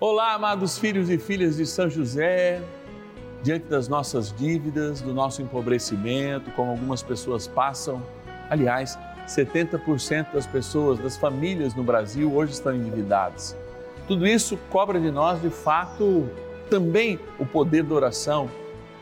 Olá, 0.00 0.34
amados 0.34 0.78
filhos 0.78 1.10
e 1.10 1.18
filhas 1.18 1.56
de 1.56 1.66
São 1.66 1.90
José, 1.90 2.62
diante 3.42 3.66
das 3.66 3.88
nossas 3.88 4.32
dívidas, 4.32 5.00
do 5.00 5.12
nosso 5.12 5.42
empobrecimento, 5.42 6.52
como 6.52 6.70
algumas 6.70 7.02
pessoas 7.02 7.48
passam. 7.48 8.00
Aliás, 8.48 8.96
70% 9.26 10.32
das 10.32 10.46
pessoas, 10.46 11.00
das 11.00 11.16
famílias 11.16 11.74
no 11.74 11.82
Brasil 11.82 12.32
hoje 12.32 12.52
estão 12.52 12.72
endividadas. 12.76 13.56
Tudo 14.06 14.24
isso 14.24 14.56
cobra 14.70 15.00
de 15.00 15.10
nós, 15.10 15.42
de 15.42 15.50
fato, 15.50 16.30
também 16.70 17.18
o 17.36 17.44
poder 17.44 17.82
da 17.82 17.96
oração, 17.96 18.48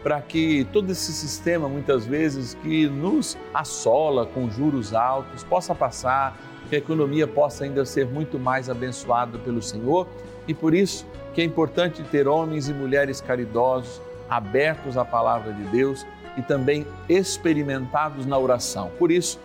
para 0.02 0.22
que 0.22 0.66
todo 0.72 0.90
esse 0.90 1.12
sistema, 1.12 1.68
muitas 1.68 2.06
vezes, 2.06 2.54
que 2.62 2.88
nos 2.88 3.36
assola 3.52 4.24
com 4.24 4.48
juros 4.48 4.94
altos, 4.94 5.44
possa 5.44 5.74
passar, 5.74 6.40
que 6.70 6.74
a 6.74 6.78
economia 6.78 7.26
possa 7.26 7.64
ainda 7.64 7.84
ser 7.84 8.06
muito 8.06 8.38
mais 8.38 8.70
abençoada 8.70 9.38
pelo 9.38 9.60
Senhor 9.60 10.08
e 10.46 10.54
por 10.54 10.74
isso 10.74 11.06
que 11.34 11.40
é 11.40 11.44
importante 11.44 12.02
ter 12.04 12.26
homens 12.26 12.68
e 12.68 12.74
mulheres 12.74 13.20
caridosos, 13.20 14.00
abertos 14.28 14.96
à 14.96 15.04
palavra 15.04 15.52
de 15.52 15.62
Deus 15.64 16.06
e 16.36 16.42
também 16.42 16.86
experimentados 17.08 18.26
na 18.26 18.38
oração. 18.38 18.90
Por 18.98 19.10
isso, 19.10 19.38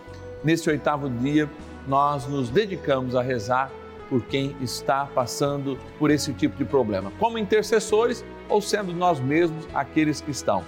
neste 0.44 0.70
oitavo 0.70 1.10
dia, 1.10 1.50
nós 1.88 2.28
nos 2.28 2.50
dedicamos 2.50 3.16
a 3.16 3.22
rezar 3.22 3.72
por 4.10 4.22
quem 4.24 4.56
está 4.62 5.06
passando 5.06 5.78
por 5.98 6.12
esse 6.12 6.34
tipo 6.34 6.58
de 6.58 6.66
problema, 6.66 7.12
como 7.18 7.38
intercessores 7.38 8.26
ou 8.50 8.62
sendo 8.62 8.94
nós 8.94 9.20
mesmos 9.20 9.68
aqueles 9.74 10.20
que 10.20 10.32
estão. 10.32 10.64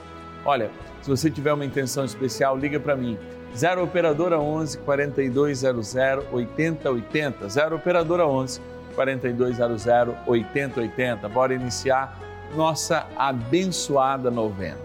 Olha, 0.46 0.72
se 1.02 1.10
você 1.10 1.30
tiver 1.30 1.52
uma 1.52 1.66
intenção 1.66 2.05
especial, 2.05 2.58
liga 2.58 2.80
para 2.80 2.96
mim. 2.96 3.18
0 3.55 3.84
operadora 3.84 4.40
11 4.40 4.80
4200 4.80 5.96
8080, 6.32 7.50
0 7.50 7.76
operadora 7.76 8.26
11 8.26 8.62
4200 8.94 10.16
8080. 10.26 11.30
Bora 11.30 11.54
iniciar 11.54 12.18
nossa 12.56 13.08
abençoada 13.16 14.30
novena. 14.30 14.77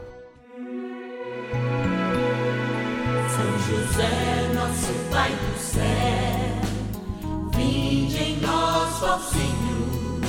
São 3.28 3.58
José, 3.66 4.52
nosso 4.54 4.92
Pai 5.10 5.30
do 5.30 5.58
céu, 5.58 5.82
vinde 7.54 8.16
em 8.16 8.40
nós, 8.40 9.02
ó 9.02 9.18
Senhor, 9.18 10.20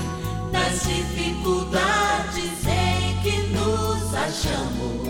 nas 0.52 0.84
dificuldades 0.84 2.66
em 2.68 3.22
que 3.22 3.48
nos 3.54 4.14
achamos. 4.14 5.10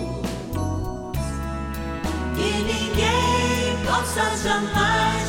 Que 2.36 2.52
ninguém 2.64 3.86
possa 3.86 4.38
jamais 4.38 5.29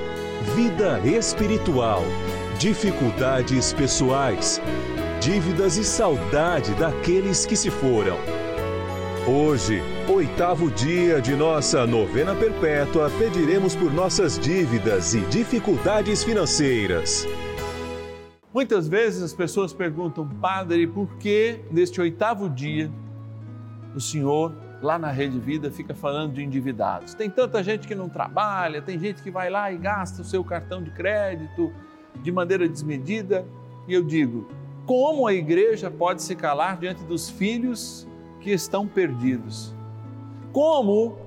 vida 0.41 0.99
espiritual, 1.05 2.01
dificuldades 2.57 3.73
pessoais, 3.73 4.59
dívidas 5.21 5.77
e 5.77 5.83
saudade 5.83 6.73
daqueles 6.75 7.45
que 7.45 7.55
se 7.55 7.69
foram. 7.69 8.17
Hoje, 9.27 9.81
oitavo 10.09 10.71
dia 10.71 11.21
de 11.21 11.35
nossa 11.35 11.85
novena 11.85 12.35
perpétua, 12.35 13.09
pediremos 13.19 13.75
por 13.75 13.93
nossas 13.93 14.39
dívidas 14.39 15.13
e 15.13 15.21
dificuldades 15.21 16.23
financeiras. 16.23 17.27
Muitas 18.51 18.87
vezes 18.87 19.21
as 19.21 19.33
pessoas 19.33 19.71
perguntam, 19.71 20.27
Padre, 20.27 20.87
por 20.87 21.17
que 21.17 21.59
neste 21.71 22.01
oitavo 22.01 22.49
dia 22.49 22.91
o 23.95 23.99
Senhor, 23.99 24.53
lá 24.81 24.97
na 24.97 25.11
Rede 25.11 25.39
Vida, 25.39 25.69
fica 25.69 25.93
falando 25.93 26.33
de 26.33 26.43
endividados? 26.43 27.13
Tem 27.13 27.29
tanta 27.29 27.63
gente 27.63 27.87
que 27.87 27.95
não 27.95 28.09
trabalha, 28.09 28.81
tem 28.81 28.99
gente 28.99 29.21
que 29.21 29.29
vai 29.29 29.49
lá 29.49 29.71
e 29.71 29.77
gasta 29.77 30.21
o 30.21 30.25
seu 30.25 30.43
cartão 30.43 30.81
de 30.81 30.91
crédito 30.91 31.71
de 32.21 32.31
maneira 32.31 32.67
desmedida. 32.67 33.45
E 33.87 33.93
eu 33.93 34.03
digo, 34.03 34.47
como 34.85 35.27
a 35.27 35.33
igreja 35.33 35.89
pode 35.91 36.21
se 36.21 36.35
calar 36.35 36.77
diante 36.77 37.03
dos 37.03 37.29
filhos 37.29 38.07
que 38.39 38.51
estão 38.51 38.87
perdidos? 38.87 39.73
Como, 40.51 41.17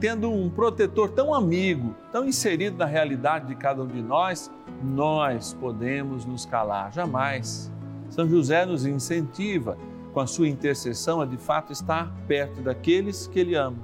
tendo 0.00 0.30
um 0.30 0.50
protetor 0.50 1.10
tão 1.10 1.32
amigo, 1.32 1.94
tão 2.12 2.24
inserido 2.24 2.76
na 2.76 2.84
realidade 2.84 3.46
de 3.46 3.54
cada 3.54 3.82
um 3.82 3.86
de 3.86 4.02
nós, 4.02 4.50
nós 4.82 5.54
podemos 5.54 6.24
nos 6.24 6.44
calar? 6.44 6.92
Jamais. 6.92 7.72
São 8.10 8.28
José 8.28 8.66
nos 8.66 8.84
incentiva 8.84 9.78
com 10.14 10.20
a 10.20 10.26
sua 10.26 10.48
intercessão 10.48 11.20
a 11.20 11.26
de 11.26 11.36
fato 11.36 11.72
estar 11.72 12.10
perto 12.28 12.62
daqueles 12.62 13.26
que 13.26 13.40
ele 13.40 13.56
ama. 13.56 13.76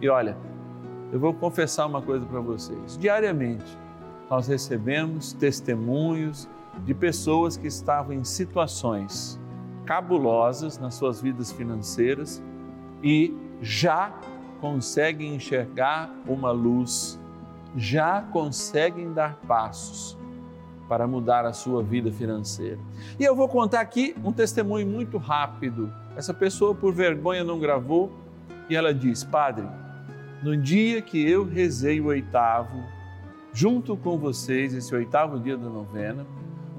E 0.00 0.08
olha, 0.08 0.36
eu 1.10 1.18
vou 1.18 1.32
confessar 1.32 1.86
uma 1.86 2.02
coisa 2.02 2.26
para 2.26 2.38
vocês. 2.40 2.98
Diariamente 2.98 3.78
nós 4.28 4.46
recebemos 4.46 5.32
testemunhos 5.32 6.48
de 6.84 6.92
pessoas 6.92 7.56
que 7.56 7.66
estavam 7.66 8.12
em 8.12 8.24
situações 8.24 9.40
cabulosas 9.86 10.78
nas 10.78 10.94
suas 10.94 11.20
vidas 11.20 11.50
financeiras 11.50 12.42
e 13.02 13.34
já 13.60 14.12
conseguem 14.60 15.34
enxergar 15.34 16.10
uma 16.26 16.50
luz, 16.50 17.18
já 17.76 18.22
conseguem 18.32 19.12
dar 19.12 19.36
passos 19.46 20.18
para 20.88 21.06
mudar 21.06 21.44
a 21.44 21.52
sua 21.52 21.82
vida 21.82 22.12
financeira. 22.12 22.78
E 23.18 23.24
eu 23.24 23.34
vou 23.34 23.48
contar 23.48 23.80
aqui 23.80 24.14
um 24.24 24.32
testemunho 24.32 24.86
muito 24.86 25.18
rápido. 25.18 25.92
Essa 26.16 26.34
pessoa, 26.34 26.74
por 26.74 26.92
vergonha, 26.92 27.42
não 27.42 27.58
gravou 27.58 28.12
e 28.68 28.76
ela 28.76 28.92
diz: 28.92 29.24
Padre, 29.24 29.66
no 30.42 30.56
dia 30.56 31.00
que 31.00 31.28
eu 31.28 31.44
rezei 31.44 32.00
o 32.00 32.06
oitavo, 32.06 32.82
junto 33.52 33.96
com 33.96 34.18
vocês, 34.18 34.74
esse 34.74 34.94
oitavo 34.94 35.38
dia 35.38 35.56
da 35.56 35.68
novena, 35.68 36.26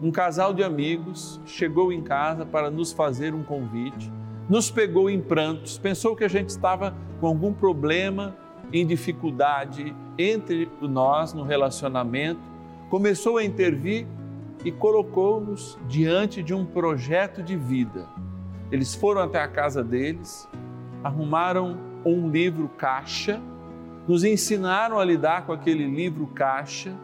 um 0.01 0.11
casal 0.11 0.53
de 0.53 0.63
amigos 0.63 1.39
chegou 1.45 1.91
em 1.91 2.01
casa 2.01 2.45
para 2.45 2.69
nos 2.69 2.91
fazer 2.91 3.33
um 3.33 3.43
convite, 3.43 4.11
nos 4.47 4.69
pegou 4.69 5.09
em 5.09 5.19
prantos, 5.19 5.77
pensou 5.77 6.15
que 6.15 6.23
a 6.23 6.27
gente 6.27 6.49
estava 6.49 6.95
com 7.19 7.27
algum 7.27 7.53
problema, 7.53 8.35
em 8.73 8.85
dificuldade 8.85 9.95
entre 10.17 10.69
nós 10.81 11.33
no 11.33 11.43
relacionamento 11.43 12.54
começou 12.89 13.37
a 13.37 13.43
intervir 13.43 14.05
e 14.63 14.71
colocou-nos 14.71 15.77
diante 15.87 16.41
de 16.41 16.53
um 16.53 16.65
projeto 16.65 17.43
de 17.43 17.55
vida. 17.55 18.07
Eles 18.71 18.95
foram 18.95 19.21
até 19.21 19.39
a 19.39 19.47
casa 19.47 19.83
deles, 19.83 20.47
arrumaram 21.03 21.77
um 22.03 22.29
livro 22.29 22.67
caixa, 22.69 23.41
nos 24.07 24.23
ensinaram 24.23 24.99
a 24.99 25.05
lidar 25.05 25.45
com 25.45 25.53
aquele 25.53 25.85
livro 25.85 26.27
caixa 26.27 26.95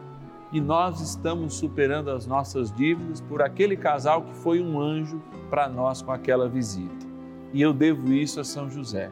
e 0.52 0.60
nós 0.60 1.00
estamos 1.00 1.54
superando 1.54 2.10
as 2.10 2.26
nossas 2.26 2.72
dívidas 2.72 3.20
por 3.20 3.40
aquele 3.40 3.76
casal 3.76 4.22
que 4.22 4.34
foi 4.34 4.60
um 4.60 4.80
anjo 4.80 5.22
para 5.48 5.68
nós 5.68 6.02
com 6.02 6.12
aquela 6.12 6.48
visita. 6.48 7.06
E 7.52 7.62
eu 7.62 7.72
devo 7.72 8.12
isso 8.12 8.40
a 8.40 8.44
São 8.44 8.70
José. 8.70 9.10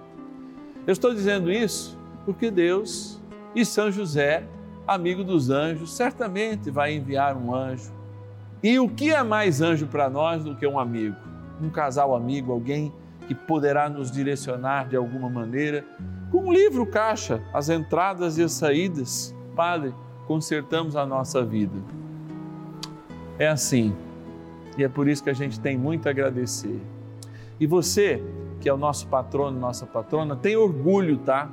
Eu 0.87 0.93
estou 0.93 1.15
dizendo 1.15 1.51
isso 1.51 1.99
porque 2.25 2.51
Deus 2.51 3.21
e 3.55 3.65
São 3.65 3.91
José 3.91 4.45
amigo 4.87 5.23
dos 5.23 5.51
anjos, 5.51 5.95
certamente 5.95 6.71
vai 6.71 6.95
enviar 6.95 7.37
um 7.37 7.55
anjo. 7.55 7.93
E 8.63 8.79
o 8.79 8.89
que 8.89 9.11
é 9.11 9.23
mais 9.23 9.61
anjo 9.61 9.87
para 9.87 10.11
nós 10.11 10.45
do 10.45 10.55
que 10.55 10.67
um 10.67 10.79
amigo? 10.79 11.17
Um 11.61 11.71
casal 11.71 12.15
amigo, 12.15 12.53
alguém 12.53 12.93
que 13.27 13.35
poderá 13.35 13.89
nos 13.89 14.11
direcionar 14.11 14.89
de 14.89 14.97
alguma 14.97 15.31
maneira. 15.31 15.85
Com 16.31 16.49
um 16.49 16.53
livro 16.53 16.87
caixa, 16.87 17.43
as 17.53 17.69
entradas 17.69 18.39
e 18.39 18.43
as 18.43 18.53
saídas, 18.53 19.35
Padre, 19.55 19.95
consertamos 20.27 20.97
a 20.97 21.07
nossa 21.07 21.45
vida. 21.45 21.77
É 23.39 23.49
assim, 23.49 23.95
E 24.77 24.85
é 24.85 24.89
por 24.89 25.09
isso 25.09 25.23
que 25.23 25.31
a 25.31 25.35
gente 25.35 25.61
tem 25.61 25.77
muito 25.77 26.07
a 26.07 26.11
agradecer. 26.11 26.81
E 27.59 27.67
você, 27.67 28.23
que 28.61 28.69
é 28.69 28.73
o 28.73 28.79
nosso 28.79 29.07
patrono, 29.09 29.59
nossa 29.59 29.85
patrona, 29.85 30.37
tem 30.37 30.57
orgulho, 30.57 31.19
tá? 31.19 31.51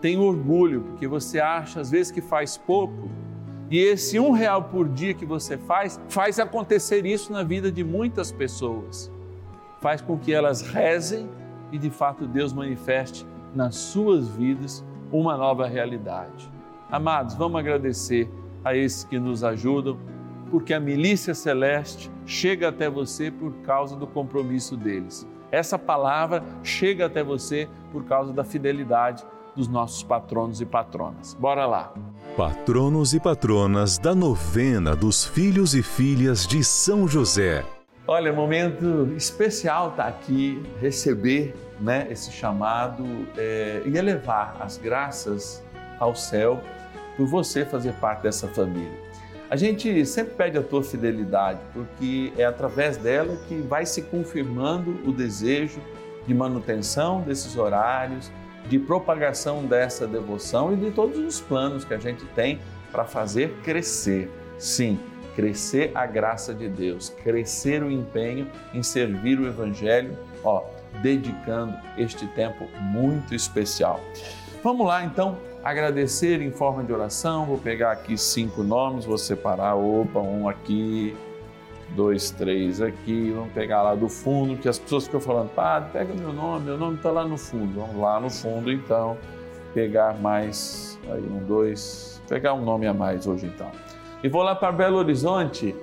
Tem 0.00 0.18
orgulho, 0.18 0.82
porque 0.82 1.06
você 1.06 1.40
acha 1.40 1.80
às 1.80 1.90
vezes 1.90 2.12
que 2.12 2.20
faz 2.20 2.56
pouco. 2.56 3.08
E 3.70 3.78
esse 3.78 4.18
um 4.18 4.30
real 4.30 4.64
por 4.64 4.88
dia 4.88 5.12
que 5.12 5.26
você 5.26 5.58
faz, 5.58 6.00
faz 6.08 6.38
acontecer 6.38 7.04
isso 7.04 7.32
na 7.32 7.42
vida 7.42 7.70
de 7.70 7.84
muitas 7.84 8.32
pessoas. 8.32 9.10
Faz 9.80 10.00
com 10.00 10.16
que 10.18 10.32
elas 10.32 10.62
rezem 10.62 11.28
e 11.70 11.78
de 11.78 11.90
fato 11.90 12.26
Deus 12.26 12.52
manifeste 12.52 13.26
nas 13.54 13.76
suas 13.76 14.28
vidas 14.28 14.84
uma 15.12 15.36
nova 15.36 15.66
realidade. 15.66 16.50
Amados, 16.90 17.34
vamos 17.34 17.58
agradecer 17.58 18.30
a 18.64 18.74
esses 18.74 19.04
que 19.04 19.18
nos 19.18 19.44
ajudam, 19.44 19.98
porque 20.50 20.72
a 20.72 20.80
milícia 20.80 21.34
celeste 21.34 22.10
chega 22.24 22.68
até 22.68 22.88
você 22.88 23.30
por 23.30 23.52
causa 23.62 23.96
do 23.96 24.06
compromisso 24.06 24.76
deles. 24.76 25.26
Essa 25.50 25.78
palavra 25.78 26.42
chega 26.62 27.06
até 27.06 27.22
você 27.22 27.68
por 27.92 28.04
causa 28.04 28.32
da 28.32 28.44
fidelidade 28.44 29.24
dos 29.58 29.66
nossos 29.66 30.04
patronos 30.04 30.60
e 30.60 30.64
patronas. 30.64 31.34
Bora 31.34 31.66
lá. 31.66 31.92
Patronos 32.36 33.12
e 33.12 33.18
patronas 33.18 33.98
da 33.98 34.14
novena 34.14 34.94
dos 34.94 35.24
filhos 35.24 35.74
e 35.74 35.82
filhas 35.82 36.46
de 36.46 36.62
São 36.62 37.08
José. 37.08 37.64
Olha, 38.06 38.32
momento 38.32 39.12
especial 39.16 39.90
estar 39.90 40.04
tá 40.04 40.08
aqui, 40.08 40.62
receber 40.80 41.56
né, 41.80 42.06
esse 42.08 42.30
chamado 42.30 43.04
é, 43.36 43.82
e 43.84 43.96
elevar 43.98 44.56
as 44.60 44.78
graças 44.78 45.60
ao 45.98 46.14
céu 46.14 46.60
por 47.16 47.26
você 47.26 47.64
fazer 47.64 47.94
parte 47.94 48.22
dessa 48.22 48.46
família. 48.46 49.08
A 49.50 49.56
gente 49.56 50.06
sempre 50.06 50.34
pede 50.34 50.56
a 50.56 50.62
tua 50.62 50.84
fidelidade, 50.84 51.58
porque 51.72 52.32
é 52.38 52.44
através 52.44 52.96
dela 52.96 53.36
que 53.48 53.56
vai 53.56 53.84
se 53.84 54.02
confirmando 54.02 55.00
o 55.04 55.12
desejo 55.12 55.80
de 56.28 56.32
manutenção 56.32 57.22
desses 57.22 57.56
horários, 57.56 58.30
de 58.68 58.78
propagação 58.78 59.64
dessa 59.64 60.06
devoção 60.06 60.72
e 60.72 60.76
de 60.76 60.90
todos 60.90 61.18
os 61.18 61.40
planos 61.40 61.84
que 61.84 61.94
a 61.94 61.98
gente 61.98 62.24
tem 62.26 62.60
para 62.92 63.04
fazer 63.04 63.54
crescer. 63.62 64.30
Sim, 64.58 64.98
crescer 65.34 65.92
a 65.94 66.06
graça 66.06 66.52
de 66.52 66.68
Deus, 66.68 67.10
crescer 67.22 67.82
o 67.82 67.90
empenho 67.90 68.46
em 68.74 68.82
servir 68.82 69.38
o 69.38 69.46
Evangelho, 69.46 70.16
ó, 70.42 70.64
dedicando 71.02 71.74
este 71.96 72.26
tempo 72.28 72.68
muito 72.80 73.34
especial. 73.34 74.00
Vamos 74.62 74.86
lá 74.86 75.04
então 75.04 75.38
agradecer 75.62 76.42
em 76.42 76.50
forma 76.50 76.82
de 76.82 76.92
oração. 76.92 77.46
Vou 77.46 77.58
pegar 77.58 77.92
aqui 77.92 78.18
cinco 78.18 78.62
nomes, 78.62 79.04
vou 79.04 79.18
separar. 79.18 79.76
Opa, 79.76 80.18
um 80.18 80.48
aqui, 80.48 81.16
dois, 81.90 82.30
três 82.30 82.80
aqui. 82.80 83.32
Vamos 83.34 83.52
pegar 83.52 83.82
lá 83.82 83.94
do 83.94 84.08
fundo, 84.08 84.56
que 84.56 84.68
as 84.68 84.78
pessoas 84.78 85.04
ficam 85.04 85.20
falando, 85.20 85.50
padre, 85.50 85.90
pega 85.92 86.14
meu 86.14 86.32
nome, 86.32 86.66
meu 86.66 86.78
nome 86.78 86.96
está 86.96 87.10
lá 87.10 87.24
no 87.24 87.36
fundo. 87.36 87.80
Vamos 87.80 87.96
lá 87.96 88.20
no 88.20 88.30
fundo 88.30 88.70
então, 88.72 89.16
pegar 89.74 90.18
mais, 90.18 90.98
aí 91.10 91.22
um, 91.22 91.44
dois, 91.44 92.22
pegar 92.28 92.54
um 92.54 92.62
nome 92.62 92.86
a 92.86 92.94
mais 92.94 93.26
hoje 93.26 93.46
então. 93.46 93.70
E 94.22 94.28
vou 94.28 94.42
lá 94.42 94.54
para 94.54 94.72
Belo 94.72 94.98
Horizonte 94.98 95.74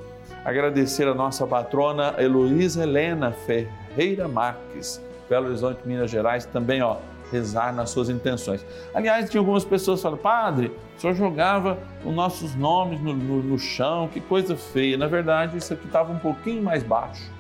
agradecer 0.44 1.07
a 1.07 1.13
nossa 1.13 1.48
patrona 1.48 2.16
Heloísa 2.18 2.84
Helena 2.84 3.31
Ferreira 3.31 4.28
Marques, 4.28 5.01
Belo 5.30 5.48
Horizonte, 5.48 5.80
Minas 5.86 6.12
Gerais, 6.12 6.46
também 6.46 6.81
ó 6.81 6.98
rezar 7.31 7.74
nas 7.74 7.89
suas 7.89 8.10
intenções. 8.10 8.66
Aliás, 8.94 9.30
tinha 9.30 9.42
algumas 9.42 9.66
pessoas 9.66 10.00
que 10.00 10.04
falam, 10.04 10.18
padre, 10.18 10.72
o 10.98 11.01
senhor 11.01 11.16
jogava 11.16 11.77
os 12.04 12.13
nossos 12.13 12.56
nomes 12.56 13.01
no, 13.01 13.13
no, 13.13 13.44
no 13.44 13.60
chão, 13.60 14.07
que 14.07 14.19
coisa 14.19 14.56
feia. 14.56 14.98
Na 14.98 15.07
verdade, 15.07 15.57
isso 15.57 15.74
aqui 15.74 15.86
estava 15.86 16.12
um 16.12 16.19
pouquinho 16.19 16.63
mais 16.63 16.83
baixo. 16.83 17.33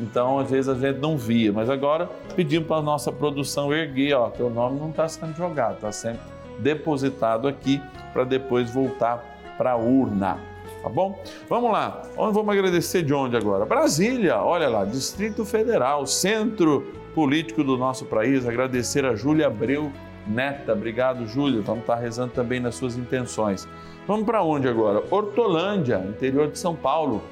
Então, 0.00 0.38
às 0.38 0.50
vezes 0.50 0.68
a 0.68 0.74
gente 0.74 0.98
não 0.98 1.16
via, 1.16 1.52
mas 1.52 1.68
agora 1.68 2.08
pedimos 2.34 2.66
para 2.66 2.76
a 2.76 2.82
nossa 2.82 3.12
produção 3.12 3.72
erguer, 3.72 4.14
ó, 4.14 4.30
teu 4.30 4.48
nome 4.48 4.80
não 4.80 4.90
está 4.90 5.06
sendo 5.06 5.36
jogado, 5.36 5.74
está 5.74 5.92
sempre 5.92 6.20
depositado 6.58 7.46
aqui 7.46 7.82
para 8.12 8.24
depois 8.24 8.72
voltar 8.72 9.22
para 9.58 9.72
a 9.72 9.76
urna. 9.76 10.38
Tá 10.82 10.88
bom? 10.88 11.22
Vamos 11.48 11.70
lá. 11.70 12.02
Vamos 12.16 12.48
agradecer 12.48 13.02
de 13.02 13.12
onde 13.12 13.36
agora? 13.36 13.66
Brasília, 13.66 14.38
olha 14.38 14.68
lá, 14.68 14.86
Distrito 14.86 15.44
Federal, 15.44 16.06
Centro 16.06 16.99
político 17.14 17.62
do 17.62 17.76
nosso 17.76 18.04
país, 18.04 18.46
agradecer 18.46 19.04
a 19.04 19.14
Júlia 19.14 19.46
Abreu 19.46 19.92
Neta. 20.26 20.72
Obrigado, 20.72 21.26
Júlia. 21.26 21.60
Vamos 21.62 21.82
estar 21.82 21.96
rezando 21.96 22.32
também 22.32 22.60
nas 22.60 22.74
suas 22.74 22.96
intenções. 22.96 23.68
Vamos 24.06 24.24
para 24.24 24.42
onde 24.42 24.68
agora? 24.68 25.02
Hortolândia, 25.10 26.04
interior 26.08 26.50
de 26.50 26.58
São 26.58 26.74
Paulo. 26.74 27.22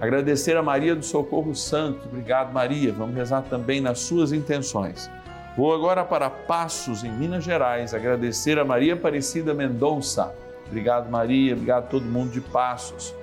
Agradecer 0.00 0.56
a 0.56 0.62
Maria 0.62 0.96
do 0.96 1.04
Socorro 1.04 1.54
Santo. 1.54 2.08
Obrigado, 2.08 2.52
Maria. 2.52 2.92
Vamos 2.92 3.14
rezar 3.14 3.42
também 3.42 3.80
nas 3.80 4.00
suas 4.00 4.32
intenções. 4.32 5.10
Vou 5.56 5.74
agora 5.74 6.02
para 6.02 6.30
Passos, 6.30 7.04
em 7.04 7.12
Minas 7.12 7.44
Gerais, 7.44 7.92
agradecer 7.92 8.58
a 8.58 8.64
Maria 8.64 8.94
Aparecida 8.94 9.52
Mendonça. 9.52 10.34
Obrigado, 10.66 11.10
Maria. 11.10 11.52
Obrigado 11.52 11.84
a 11.84 11.86
todo 11.88 12.04
mundo 12.04 12.30
de 12.30 12.40
Passos. 12.40 13.14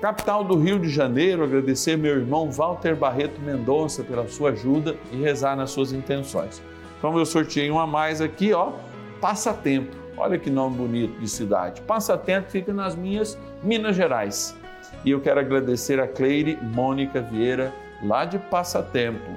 Capital 0.00 0.42
do 0.42 0.56
Rio 0.56 0.78
de 0.78 0.88
Janeiro, 0.88 1.44
agradecer 1.44 1.94
meu 1.94 2.16
irmão 2.16 2.50
Walter 2.50 2.96
Barreto 2.96 3.38
Mendonça 3.42 4.02
pela 4.02 4.26
sua 4.26 4.50
ajuda 4.50 4.96
e 5.12 5.16
rezar 5.16 5.54
nas 5.54 5.72
suas 5.72 5.92
intenções. 5.92 6.62
Como 7.02 7.18
eu 7.18 7.26
sorteei 7.26 7.70
um 7.70 7.78
a 7.78 7.86
mais 7.86 8.22
aqui, 8.22 8.50
ó, 8.54 8.72
Passatempo. 9.20 9.94
Olha 10.16 10.38
que 10.38 10.48
nome 10.48 10.78
bonito 10.78 11.20
de 11.20 11.28
cidade. 11.28 11.82
Passatempo 11.82 12.50
fica 12.50 12.72
nas 12.72 12.96
minhas 12.96 13.38
Minas 13.62 13.94
Gerais. 13.94 14.56
E 15.04 15.10
eu 15.10 15.20
quero 15.20 15.38
agradecer 15.38 16.00
a 16.00 16.08
Cleire 16.08 16.58
Mônica 16.62 17.20
Vieira, 17.20 17.70
lá 18.02 18.24
de 18.24 18.38
Passatempo, 18.38 19.30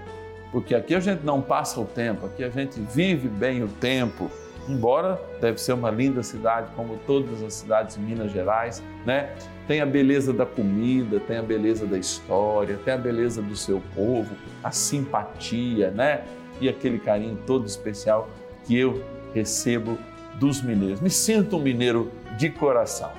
porque 0.50 0.74
aqui 0.74 0.96
a 0.96 1.00
gente 1.02 1.26
não 1.26 1.42
passa 1.42 1.82
o 1.82 1.86
tempo, 1.86 2.26
aqui 2.26 2.42
a 2.42 2.50
gente 2.50 2.80
vive 2.80 3.28
bem 3.28 3.64
o 3.64 3.68
tempo. 3.68 4.32
Embora 4.68 5.20
deve 5.42 5.60
ser 5.60 5.74
uma 5.74 5.92
linda 5.92 6.24
cidade, 6.24 6.68
como 6.76 6.98
todas 7.06 7.44
as 7.44 7.54
cidades 7.54 7.96
de 7.96 8.02
Minas 8.02 8.32
Gerais, 8.32 8.82
né? 9.06 9.30
tem 9.68 9.82
a 9.82 9.86
beleza 9.86 10.34
da 10.34 10.46
comida, 10.46 11.20
tem 11.20 11.38
a 11.38 11.42
beleza 11.42 11.86
da 11.86 11.98
história, 11.98 12.78
tem 12.84 12.94
a 12.94 12.98
beleza 12.98 13.42
do 13.42 13.56
seu 13.56 13.82
povo, 13.96 14.36
a 14.64 14.72
simpatia, 14.72 15.92
né? 15.92 16.24
E 16.60 16.68
aquele 16.68 17.00
carinho 17.00 17.38
todo 17.48 17.66
especial 17.66 18.30
que 18.66 18.78
eu 18.78 19.04
recebo 19.34 19.98
dos 20.36 20.62
mineiros. 20.62 21.00
Me 21.00 21.10
sinto 21.10 21.58
um 21.58 21.62
mineiro 21.62 22.12
de 22.38 22.50
coração. 22.50 23.12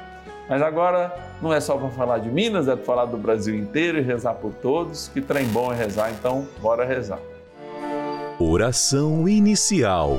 Mas 0.49 0.61
agora 0.61 1.15
não 1.41 1.53
é 1.53 1.61
só 1.61 1.77
para 1.77 1.89
falar 1.91 2.19
de 2.19 2.29
Minas, 2.29 2.69
é 2.69 2.77
para 2.77 2.85
falar 2.85 3.07
do 3.07 3.17
Brasil 3.17 3.55
inteiro 3.55 3.99
e 3.99 4.03
rezar 4.03 4.35
por 4.35 4.53
todos. 4.53 5.09
Que 5.09 5.21
trem 5.21 5.47
bom 5.47 5.73
é 5.73 5.77
rezar, 5.77 6.11
então 6.11 6.47
bora 6.61 6.85
rezar. 6.85 7.19
Oração 8.39 9.27
inicial. 9.29 10.19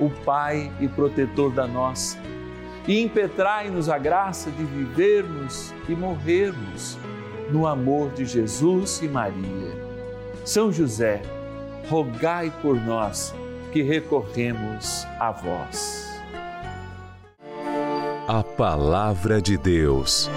o 0.00 0.08
Pai 0.24 0.72
e 0.80 0.88
protetor 0.88 1.52
da 1.52 1.66
nossa, 1.66 2.18
e 2.88 3.02
impetrai-nos 3.02 3.88
a 3.88 3.98
graça 3.98 4.50
de 4.50 4.64
vivermos 4.64 5.72
e 5.88 5.94
morrermos 5.94 6.98
no 7.50 7.66
amor 7.66 8.10
de 8.10 8.24
Jesus 8.24 9.00
e 9.02 9.08
Maria. 9.08 9.78
São 10.44 10.72
José, 10.72 11.22
rogai 11.88 12.52
por 12.62 12.80
nós 12.80 13.34
que 13.72 13.82
recorremos 13.82 15.04
a 15.18 15.30
vós. 15.30 16.08
A 18.26 18.42
Palavra 18.42 19.40
de 19.40 19.58
Deus. 19.58 20.30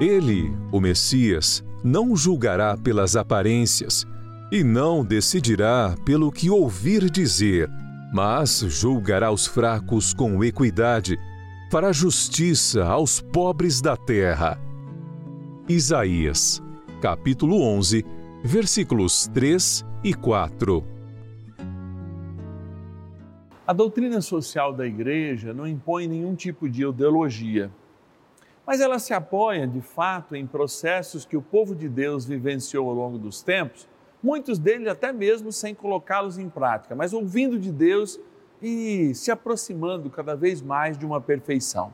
Ele, 0.00 0.56
o 0.72 0.80
Messias, 0.80 1.62
não 1.82 2.16
julgará 2.16 2.76
pelas 2.76 3.14
aparências 3.14 4.06
e 4.54 4.62
não 4.62 5.04
decidirá 5.04 5.96
pelo 6.04 6.30
que 6.30 6.48
ouvir 6.48 7.10
dizer, 7.10 7.68
mas 8.12 8.60
julgará 8.60 9.32
os 9.32 9.48
fracos 9.48 10.14
com 10.14 10.44
equidade, 10.44 11.18
fará 11.72 11.90
justiça 11.90 12.84
aos 12.84 13.20
pobres 13.20 13.80
da 13.80 13.96
terra. 13.96 14.56
Isaías, 15.68 16.62
capítulo 17.02 17.62
11, 17.62 18.06
versículos 18.44 19.26
3 19.34 19.84
e 20.04 20.14
4. 20.14 20.84
A 23.66 23.72
doutrina 23.72 24.20
social 24.20 24.72
da 24.72 24.86
igreja 24.86 25.52
não 25.52 25.66
impõe 25.66 26.06
nenhum 26.06 26.36
tipo 26.36 26.68
de 26.68 26.86
ideologia 26.86 27.72
mas 28.66 28.80
ela 28.80 28.98
se 28.98 29.12
apoia, 29.12 29.66
de 29.66 29.80
fato, 29.80 30.34
em 30.34 30.46
processos 30.46 31.24
que 31.26 31.36
o 31.36 31.42
povo 31.42 31.74
de 31.74 31.88
Deus 31.88 32.24
vivenciou 32.24 32.88
ao 32.88 32.94
longo 32.94 33.18
dos 33.18 33.42
tempos, 33.42 33.86
muitos 34.24 34.58
deles 34.58 34.88
até 34.88 35.12
mesmo 35.12 35.52
sem 35.52 35.74
colocá-los 35.74 36.38
em 36.38 36.48
prática, 36.48 36.94
mas 36.94 37.12
ouvindo 37.12 37.58
de 37.58 37.70
Deus 37.70 38.18
e 38.62 39.14
se 39.14 39.30
aproximando 39.30 40.08
cada 40.08 40.34
vez 40.34 40.62
mais 40.62 40.96
de 40.96 41.04
uma 41.04 41.20
perfeição. 41.20 41.92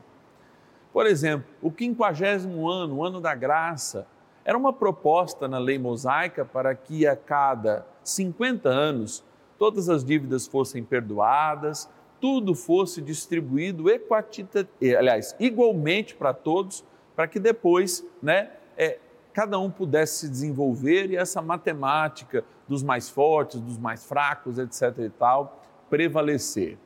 Por 0.93 1.05
exemplo, 1.05 1.45
o 1.61 1.69
quinquagésimo 1.69 2.69
ano, 2.69 2.95
o 2.95 3.05
ano 3.05 3.19
da 3.19 3.35
graça, 3.35 4.07
era 4.45 4.57
uma 4.57 4.71
proposta 4.71 5.45
na 5.45 5.59
lei 5.59 5.77
mosaica 5.77 6.45
para 6.45 6.73
que 6.73 7.05
a 7.05 7.17
cada 7.17 7.85
50 8.01 8.69
anos 8.69 9.23
todas 9.57 9.89
as 9.89 10.03
dívidas 10.03 10.47
fossem 10.47 10.83
perdoadas, 10.83 11.89
tudo 12.21 12.55
fosse 12.55 13.01
distribuído 13.01 13.89
eh, 13.89 14.95
aliás, 14.95 15.35
igualmente 15.37 16.15
para 16.15 16.33
todos, 16.33 16.85
para 17.13 17.27
que 17.27 17.39
depois, 17.39 18.05
né, 18.21 18.51
é, 18.77 18.99
cada 19.33 19.57
um 19.59 19.69
pudesse 19.69 20.19
se 20.19 20.29
desenvolver 20.29 21.09
e 21.11 21.15
essa 21.15 21.41
matemática 21.41 22.43
dos 22.67 22.83
mais 22.83 23.09
fortes, 23.09 23.59
dos 23.59 23.77
mais 23.77 24.05
fracos, 24.05 24.57
etc. 24.57 24.97
e 24.99 25.09
tal, 25.09 25.61
prevalecer. 25.89 26.77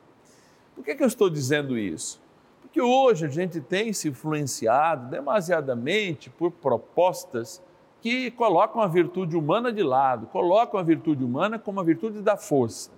Por 0.74 0.84
que, 0.84 0.94
que 0.94 1.02
eu 1.02 1.06
estou 1.06 1.30
dizendo 1.30 1.78
isso? 1.78 2.20
Porque 2.60 2.80
hoje 2.80 3.24
a 3.24 3.28
gente 3.28 3.60
tem 3.60 3.92
se 3.92 4.08
influenciado 4.08 5.10
demasiadamente 5.10 6.28
por 6.28 6.50
propostas 6.50 7.62
que 8.00 8.30
colocam 8.30 8.82
a 8.82 8.86
virtude 8.86 9.36
humana 9.36 9.72
de 9.72 9.82
lado, 9.82 10.26
colocam 10.26 10.78
a 10.78 10.82
virtude 10.82 11.24
humana 11.24 11.58
como 11.58 11.80
a 11.80 11.82
virtude 11.82 12.20
da 12.20 12.36
força. 12.36 12.90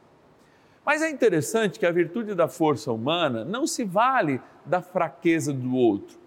Mas 0.84 1.02
é 1.02 1.10
interessante 1.10 1.78
que 1.78 1.86
a 1.86 1.92
virtude 1.92 2.34
da 2.34 2.48
força 2.48 2.90
humana 2.90 3.44
não 3.44 3.66
se 3.66 3.84
vale 3.84 4.40
da 4.64 4.82
fraqueza 4.82 5.52
do 5.52 5.74
outro. 5.76 6.18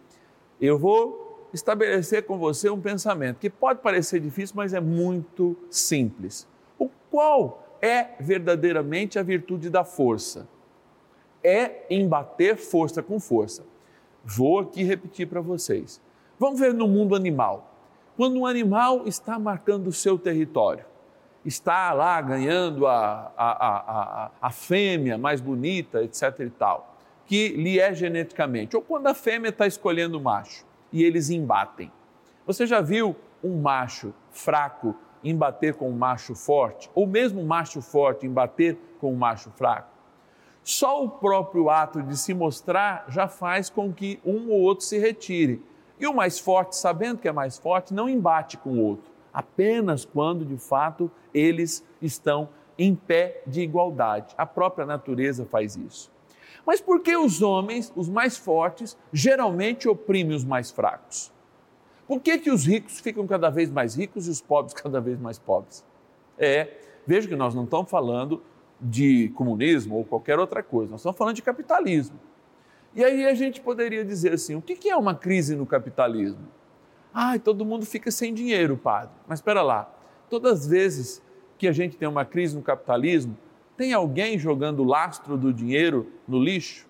Eu 0.59 0.77
vou 0.77 1.20
estabelecer 1.53 2.25
com 2.25 2.37
você 2.37 2.69
um 2.69 2.79
pensamento 2.79 3.37
que 3.37 3.49
pode 3.49 3.79
parecer 3.79 4.19
difícil, 4.19 4.55
mas 4.55 4.73
é 4.73 4.79
muito 4.79 5.57
simples. 5.69 6.47
O 6.79 6.89
qual 7.09 7.77
é 7.81 8.09
verdadeiramente 8.19 9.19
a 9.19 9.23
virtude 9.23 9.69
da 9.69 9.83
força? 9.83 10.47
É 11.43 11.85
embater 11.89 12.55
força 12.55 13.01
com 13.01 13.19
força. 13.19 13.63
Vou 14.23 14.59
aqui 14.59 14.83
repetir 14.83 15.27
para 15.27 15.41
vocês. 15.41 15.99
Vamos 16.39 16.59
ver 16.59 16.73
no 16.73 16.87
mundo 16.87 17.15
animal. 17.15 17.71
Quando 18.15 18.39
um 18.39 18.45
animal 18.45 19.07
está 19.07 19.39
marcando 19.39 19.87
o 19.87 19.91
seu 19.91 20.17
território, 20.17 20.85
está 21.43 21.91
lá 21.91 22.21
ganhando 22.21 22.85
a, 22.85 23.31
a, 23.35 23.51
a, 24.25 24.31
a, 24.39 24.49
fêmea 24.51 25.17
mais 25.17 25.41
bonita, 25.41 26.03
etc. 26.03 26.39
e 26.41 26.49
tal, 26.51 26.95
que 27.25 27.49
lhe 27.49 27.79
é 27.79 27.93
geneticamente, 27.95 28.75
ou 28.75 28.81
quando 28.81 29.07
a 29.07 29.13
fêmea 29.15 29.49
está 29.49 29.65
escolhendo 29.65 30.19
o 30.19 30.21
macho 30.21 30.63
e 30.91 31.03
eles 31.03 31.29
embatem. 31.29 31.91
Você 32.45 32.65
já 32.65 32.81
viu 32.81 33.15
um 33.43 33.61
macho 33.61 34.13
fraco 34.31 34.95
embater 35.23 35.75
com 35.75 35.89
um 35.89 35.95
macho 35.95 36.35
forte, 36.35 36.89
ou 36.95 37.05
mesmo 37.05 37.41
um 37.41 37.45
macho 37.45 37.81
forte 37.81 38.25
embater 38.25 38.77
com 38.99 39.13
um 39.13 39.17
macho 39.17 39.51
fraco? 39.51 39.89
Só 40.63 41.03
o 41.03 41.09
próprio 41.09 41.69
ato 41.69 42.01
de 42.01 42.17
se 42.17 42.33
mostrar 42.33 43.05
já 43.07 43.27
faz 43.27 43.69
com 43.69 43.91
que 43.91 44.19
um 44.25 44.49
ou 44.49 44.61
outro 44.61 44.85
se 44.85 44.97
retire. 44.97 45.63
E 45.99 46.07
o 46.07 46.13
mais 46.13 46.39
forte, 46.39 46.75
sabendo 46.75 47.19
que 47.19 47.27
é 47.27 47.31
mais 47.31 47.57
forte, 47.57 47.93
não 47.93 48.09
embate 48.09 48.57
com 48.57 48.71
o 48.71 48.83
outro 48.83 49.11
apenas 49.33 50.05
quando 50.05 50.45
de 50.45 50.57
fato 50.57 51.09
eles 51.33 51.85
estão 52.01 52.49
em 52.77 52.95
pé 52.95 53.43
de 53.45 53.61
igualdade. 53.61 54.33
A 54.37 54.45
própria 54.45 54.85
natureza 54.85 55.45
faz 55.45 55.75
isso. 55.75 56.11
Mas 56.65 56.79
por 56.79 57.01
que 57.01 57.15
os 57.15 57.41
homens, 57.41 57.91
os 57.95 58.07
mais 58.07 58.37
fortes, 58.37 58.97
geralmente 59.11 59.87
oprimem 59.87 60.35
os 60.35 60.43
mais 60.43 60.71
fracos? 60.71 61.31
Por 62.07 62.19
que, 62.19 62.37
que 62.37 62.51
os 62.51 62.65
ricos 62.65 62.99
ficam 62.99 63.25
cada 63.25 63.49
vez 63.49 63.71
mais 63.71 63.95
ricos 63.95 64.27
e 64.27 64.29
os 64.29 64.41
pobres 64.41 64.73
cada 64.75 64.99
vez 64.99 65.19
mais 65.19 65.39
pobres? 65.39 65.83
É, 66.37 66.67
veja 67.05 67.27
que 67.27 67.35
nós 67.35 67.55
não 67.55 67.63
estamos 67.63 67.89
falando 67.89 68.41
de 68.79 69.29
comunismo 69.29 69.95
ou 69.95 70.03
qualquer 70.03 70.39
outra 70.39 70.63
coisa, 70.63 70.91
nós 70.91 71.01
estamos 71.01 71.17
falando 71.17 71.35
de 71.35 71.41
capitalismo. 71.41 72.19
E 72.93 73.03
aí 73.03 73.25
a 73.25 73.33
gente 73.33 73.61
poderia 73.61 74.03
dizer 74.03 74.33
assim: 74.33 74.55
o 74.55 74.61
que 74.61 74.89
é 74.89 74.95
uma 74.95 75.15
crise 75.15 75.55
no 75.55 75.65
capitalismo? 75.65 76.47
Ai, 77.13 77.39
todo 77.39 77.65
mundo 77.65 77.85
fica 77.85 78.09
sem 78.09 78.33
dinheiro, 78.33 78.77
padre. 78.77 79.13
Mas 79.27 79.39
espera 79.39 79.61
lá, 79.61 79.93
todas 80.29 80.61
as 80.61 80.67
vezes 80.67 81.21
que 81.57 81.67
a 81.67 81.71
gente 81.71 81.97
tem 81.97 82.07
uma 82.07 82.25
crise 82.25 82.55
no 82.55 82.61
capitalismo, 82.61 83.37
tem 83.81 83.93
alguém 83.93 84.37
jogando 84.37 84.81
o 84.81 84.83
lastro 84.83 85.35
do 85.35 85.51
dinheiro 85.51 86.05
no 86.27 86.37
lixo? 86.37 86.87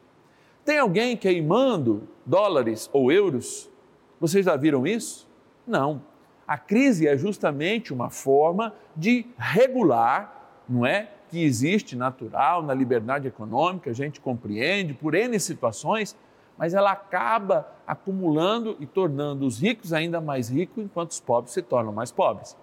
Tem 0.66 0.78
alguém 0.78 1.16
queimando 1.16 2.04
dólares 2.26 2.90
ou 2.92 3.10
euros? 3.10 3.72
Vocês 4.20 4.46
já 4.46 4.58
viram 4.58 4.86
isso? 4.86 5.26
Não. 5.66 6.02
A 6.46 6.58
crise 6.58 7.08
é 7.08 7.18
justamente 7.18 7.94
uma 7.94 8.10
forma 8.10 8.74
de 8.94 9.26
regular, 9.38 10.64
não 10.68 10.86
é? 10.86 11.10
Que 11.30 11.42
existe 11.42 11.96
natural 11.96 12.62
na 12.62 12.74
liberdade 12.74 13.26
econômica, 13.26 13.90
a 13.90 13.94
gente 13.94 14.20
compreende 14.20 14.94
por 14.94 15.16
N 15.16 15.40
situações, 15.40 16.14
mas 16.58 16.74
ela 16.74 16.92
acaba 16.92 17.72
acumulando 17.88 18.76
e 18.82 18.86
tornando 18.86 19.46
os 19.46 19.62
ricos 19.62 19.94
ainda 19.94 20.20
mais 20.20 20.50
ricos, 20.50 20.84
enquanto 20.84 21.12
os 21.12 21.22
pobres 21.22 21.54
se 21.54 21.62
tornam 21.62 21.94
mais 21.94 22.12
pobres. 22.12 22.58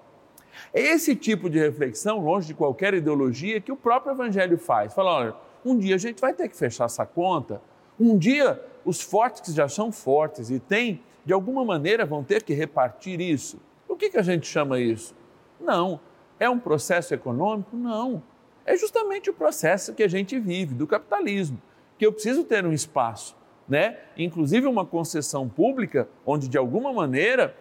É 0.72 0.80
esse 0.80 1.14
tipo 1.14 1.48
de 1.48 1.58
reflexão, 1.58 2.18
longe 2.18 2.48
de 2.48 2.54
qualquer 2.54 2.94
ideologia, 2.94 3.60
que 3.60 3.72
o 3.72 3.76
próprio 3.76 4.12
Evangelho 4.12 4.58
faz. 4.58 4.94
Fala, 4.94 5.12
olha, 5.12 5.34
um 5.64 5.76
dia 5.76 5.94
a 5.94 5.98
gente 5.98 6.20
vai 6.20 6.32
ter 6.32 6.48
que 6.48 6.56
fechar 6.56 6.84
essa 6.84 7.04
conta, 7.04 7.60
um 7.98 8.16
dia 8.16 8.64
os 8.84 9.00
fortes 9.00 9.40
que 9.40 9.52
já 9.52 9.68
são 9.68 9.92
fortes 9.92 10.50
e 10.50 10.58
têm, 10.58 11.02
de 11.24 11.32
alguma 11.32 11.64
maneira, 11.64 12.06
vão 12.06 12.24
ter 12.24 12.42
que 12.42 12.54
repartir 12.54 13.20
isso. 13.20 13.60
O 13.86 13.96
que, 13.96 14.10
que 14.10 14.18
a 14.18 14.22
gente 14.22 14.46
chama 14.46 14.78
isso? 14.80 15.14
Não. 15.60 16.00
É 16.40 16.48
um 16.48 16.58
processo 16.58 17.12
econômico? 17.12 17.76
Não. 17.76 18.22
É 18.64 18.76
justamente 18.76 19.28
o 19.28 19.34
processo 19.34 19.94
que 19.94 20.02
a 20.02 20.08
gente 20.08 20.38
vive 20.38 20.74
do 20.74 20.86
capitalismo, 20.86 21.60
que 21.98 22.06
eu 22.06 22.12
preciso 22.12 22.44
ter 22.44 22.64
um 22.64 22.72
espaço 22.72 23.36
né? 23.68 23.98
inclusive 24.16 24.66
uma 24.66 24.86
concessão 24.86 25.48
pública, 25.48 26.08
onde 26.24 26.48
de 26.48 26.56
alguma 26.56 26.92
maneira, 26.92 27.54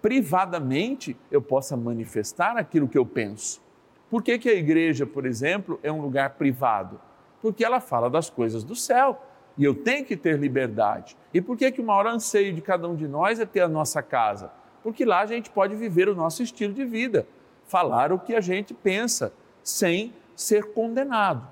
privadamente, 0.00 1.16
eu 1.30 1.42
possa 1.42 1.76
manifestar 1.76 2.56
aquilo 2.56 2.88
que 2.88 2.98
eu 2.98 3.06
penso. 3.06 3.60
Por 4.08 4.22
que, 4.22 4.38
que 4.38 4.48
a 4.48 4.54
igreja, 4.54 5.06
por 5.06 5.26
exemplo, 5.26 5.78
é 5.82 5.90
um 5.90 6.00
lugar 6.00 6.30
privado? 6.30 7.00
Porque 7.40 7.64
ela 7.64 7.80
fala 7.80 8.10
das 8.10 8.28
coisas 8.28 8.64
do 8.64 8.74
céu 8.74 9.22
e 9.56 9.64
eu 9.64 9.74
tenho 9.74 10.04
que 10.04 10.16
ter 10.16 10.38
liberdade. 10.38 11.16
E 11.32 11.40
por 11.40 11.56
que, 11.56 11.70
que 11.70 11.80
o 11.80 11.84
maior 11.84 12.06
anseio 12.06 12.52
de 12.52 12.60
cada 12.60 12.88
um 12.88 12.96
de 12.96 13.06
nós 13.06 13.38
é 13.38 13.46
ter 13.46 13.60
a 13.60 13.68
nossa 13.68 14.02
casa? 14.02 14.50
porque 14.82 15.04
lá 15.04 15.20
a 15.20 15.26
gente 15.26 15.50
pode 15.50 15.74
viver 15.74 16.08
o 16.08 16.14
nosso 16.14 16.42
estilo 16.42 16.72
de 16.72 16.84
vida, 16.84 17.26
falar 17.66 18.12
o 18.12 18.18
que 18.18 18.34
a 18.34 18.40
gente 18.40 18.74
pensa, 18.74 19.32
sem 19.62 20.12
ser 20.34 20.72
condenado. 20.72 21.46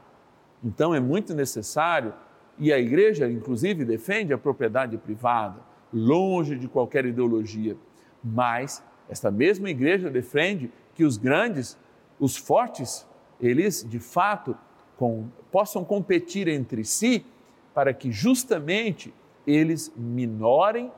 Então 0.64 0.94
é 0.94 1.00
muito 1.00 1.34
necessário, 1.34 2.14
e 2.58 2.72
a 2.72 2.78
igreja, 2.78 3.30
inclusive, 3.30 3.84
defende 3.84 4.32
a 4.32 4.38
propriedade 4.38 4.96
privada, 4.98 5.60
longe 5.92 6.56
de 6.56 6.66
qualquer 6.66 7.06
ideologia, 7.06 7.76
mas 8.22 8.82
esta 9.08 9.30
mesma 9.30 9.70
igreja 9.70 10.10
defende 10.10 10.70
que 10.94 11.04
os 11.04 11.16
grandes, 11.16 11.78
os 12.18 12.36
fortes, 12.36 13.06
eles 13.40 13.86
de 13.88 13.98
fato 13.98 14.56
com, 14.96 15.28
possam 15.50 15.84
competir 15.84 16.48
entre 16.48 16.84
si 16.84 17.24
para 17.72 17.94
que 17.94 18.10
justamente 18.10 19.14
eles 19.46 19.92
minorem 19.96 20.92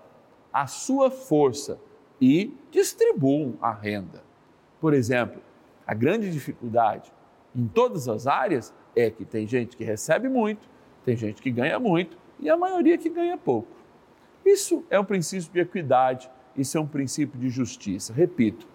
a 0.53 0.67
sua 0.67 1.11
força 1.11 1.79
e 2.21 2.53
distribuam 2.71 3.55
a 3.61 3.73
renda. 3.73 4.23
Por 4.81 4.95
exemplo, 4.95 5.41
a 5.87 5.95
grande 5.95 6.31
dificuldade 6.31 7.13
em 7.55 7.67
todas 7.67 8.09
as 8.09 8.27
áreas 8.27 8.75
é 8.97 9.11
que 9.11 9.25
tem 9.25 9.47
gente 9.47 9.77
que 9.77 9.85
recebe 9.85 10.29
muito, 10.29 10.69
tem 11.05 11.17
gente 11.17 11.41
que 11.41 11.51
ganha 11.51 11.79
muito 11.79 12.17
e 12.39 12.49
a 12.49 12.57
maioria 12.57 12.97
que 12.97 13.09
ganha 13.09 13.37
pouco. 13.37 13.69
Isso 14.45 14.85
é 14.91 14.99
um 14.99 15.05
princípio 15.05 15.53
de 15.53 15.61
equidade, 15.61 16.31
isso 16.61 16.79
é 16.79 16.81
um 16.81 16.87
princípio 16.87 17.39
de 17.39 17.49
justiça. 17.49 18.13
Repito, 18.13 18.67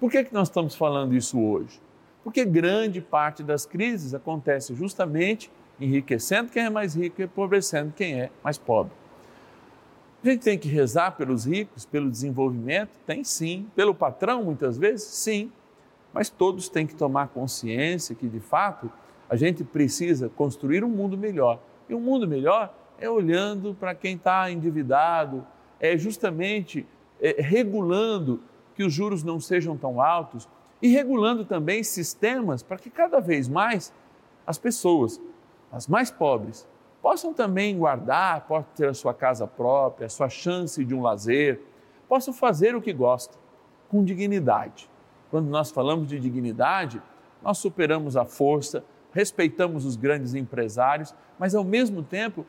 por 0.00 0.10
que, 0.10 0.24
que 0.24 0.34
nós 0.34 0.48
estamos 0.48 0.74
falando 0.74 1.14
isso 1.14 1.40
hoje? 1.40 1.80
Porque 2.22 2.44
grande 2.44 3.00
parte 3.00 3.42
das 3.42 3.64
crises 3.64 4.14
acontece 4.14 4.74
justamente 4.74 5.50
enriquecendo 5.80 6.50
quem 6.50 6.64
é 6.64 6.70
mais 6.70 6.94
rico 6.94 7.20
e 7.20 7.24
empobrecendo 7.24 7.92
quem 7.94 8.20
é 8.20 8.30
mais 8.42 8.58
pobre. 8.58 8.92
A 10.24 10.28
gente 10.28 10.42
tem 10.42 10.58
que 10.58 10.68
rezar 10.68 11.12
pelos 11.12 11.44
ricos, 11.46 11.86
pelo 11.86 12.10
desenvolvimento? 12.10 12.90
Tem 13.06 13.22
sim. 13.22 13.68
Pelo 13.76 13.94
patrão, 13.94 14.42
muitas 14.42 14.76
vezes? 14.76 15.04
Sim. 15.06 15.52
Mas 16.12 16.28
todos 16.28 16.68
têm 16.68 16.86
que 16.86 16.94
tomar 16.94 17.28
consciência 17.28 18.14
que, 18.14 18.26
de 18.26 18.40
fato, 18.40 18.90
a 19.28 19.36
gente 19.36 19.62
precisa 19.62 20.28
construir 20.28 20.82
um 20.82 20.88
mundo 20.88 21.16
melhor. 21.16 21.60
E 21.88 21.94
um 21.94 22.00
mundo 22.00 22.26
melhor 22.26 22.74
é 22.98 23.08
olhando 23.08 23.74
para 23.78 23.94
quem 23.94 24.16
está 24.16 24.50
endividado, 24.50 25.46
é 25.78 25.96
justamente 25.96 26.86
é, 27.20 27.40
regulando 27.40 28.40
que 28.74 28.84
os 28.84 28.92
juros 28.92 29.22
não 29.22 29.40
sejam 29.40 29.76
tão 29.76 30.00
altos 30.00 30.48
e 30.80 30.88
regulando 30.88 31.44
também 31.44 31.82
sistemas 31.82 32.62
para 32.62 32.76
que 32.76 32.90
cada 32.90 33.20
vez 33.20 33.48
mais 33.48 33.92
as 34.46 34.58
pessoas, 34.58 35.20
as 35.72 35.88
mais 35.88 36.10
pobres, 36.10 36.66
possam 37.00 37.32
também 37.32 37.78
guardar, 37.78 38.46
possam 38.46 38.66
ter 38.74 38.88
a 38.88 38.94
sua 38.94 39.14
casa 39.14 39.46
própria, 39.46 40.06
a 40.06 40.10
sua 40.10 40.28
chance 40.28 40.84
de 40.84 40.94
um 40.94 41.02
lazer, 41.02 41.60
possam 42.08 42.32
fazer 42.32 42.74
o 42.74 42.82
que 42.82 42.92
gostam, 42.92 43.38
com 43.88 44.04
dignidade. 44.04 44.90
Quando 45.30 45.48
nós 45.48 45.70
falamos 45.70 46.08
de 46.08 46.18
dignidade, 46.20 47.02
nós 47.42 47.58
superamos 47.58 48.16
a 48.16 48.24
força, 48.24 48.84
respeitamos 49.12 49.84
os 49.84 49.96
grandes 49.96 50.34
empresários, 50.34 51.14
mas 51.38 51.54
ao 51.54 51.64
mesmo 51.64 52.02
tempo 52.02 52.44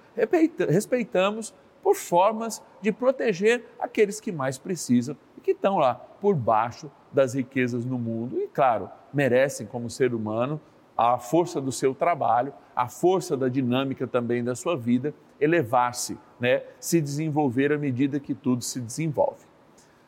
respeitamos 0.70 1.54
por 1.82 1.96
formas 1.96 2.62
de 2.82 2.92
proteger 2.92 3.66
aqueles 3.80 4.20
que 4.20 4.32
mais 4.32 4.58
precisam 4.58 5.16
e 5.38 5.42
que 5.42 5.52
estão 5.52 5.78
lá 5.78 5.96
por 5.96 6.36
baixo 6.36 6.92
das 7.12 7.34
riquezas 7.34 7.86
no 7.86 7.98
mundo 7.98 8.40
e, 8.40 8.48
claro, 8.48 8.90
merecem, 9.14 9.66
como 9.66 9.90
ser 9.90 10.14
humano, 10.14 10.60
a 10.98 11.18
força 11.18 11.62
do 11.62 11.72
seu 11.72 11.94
trabalho, 11.94 12.54
a 12.76 12.88
força 12.88 13.38
da 13.38 13.48
dinâmica 13.48 14.08
também 14.08 14.44
da 14.44 14.56
sua 14.56 14.76
vida, 14.76 15.14
elevar-se, 15.40 16.18
né? 16.40 16.64
se 16.80 17.00
desenvolver 17.00 17.72
à 17.72 17.78
medida 17.78 18.20
que 18.20 18.34
tudo 18.34 18.64
se 18.64 18.80
desenvolve. 18.80 19.46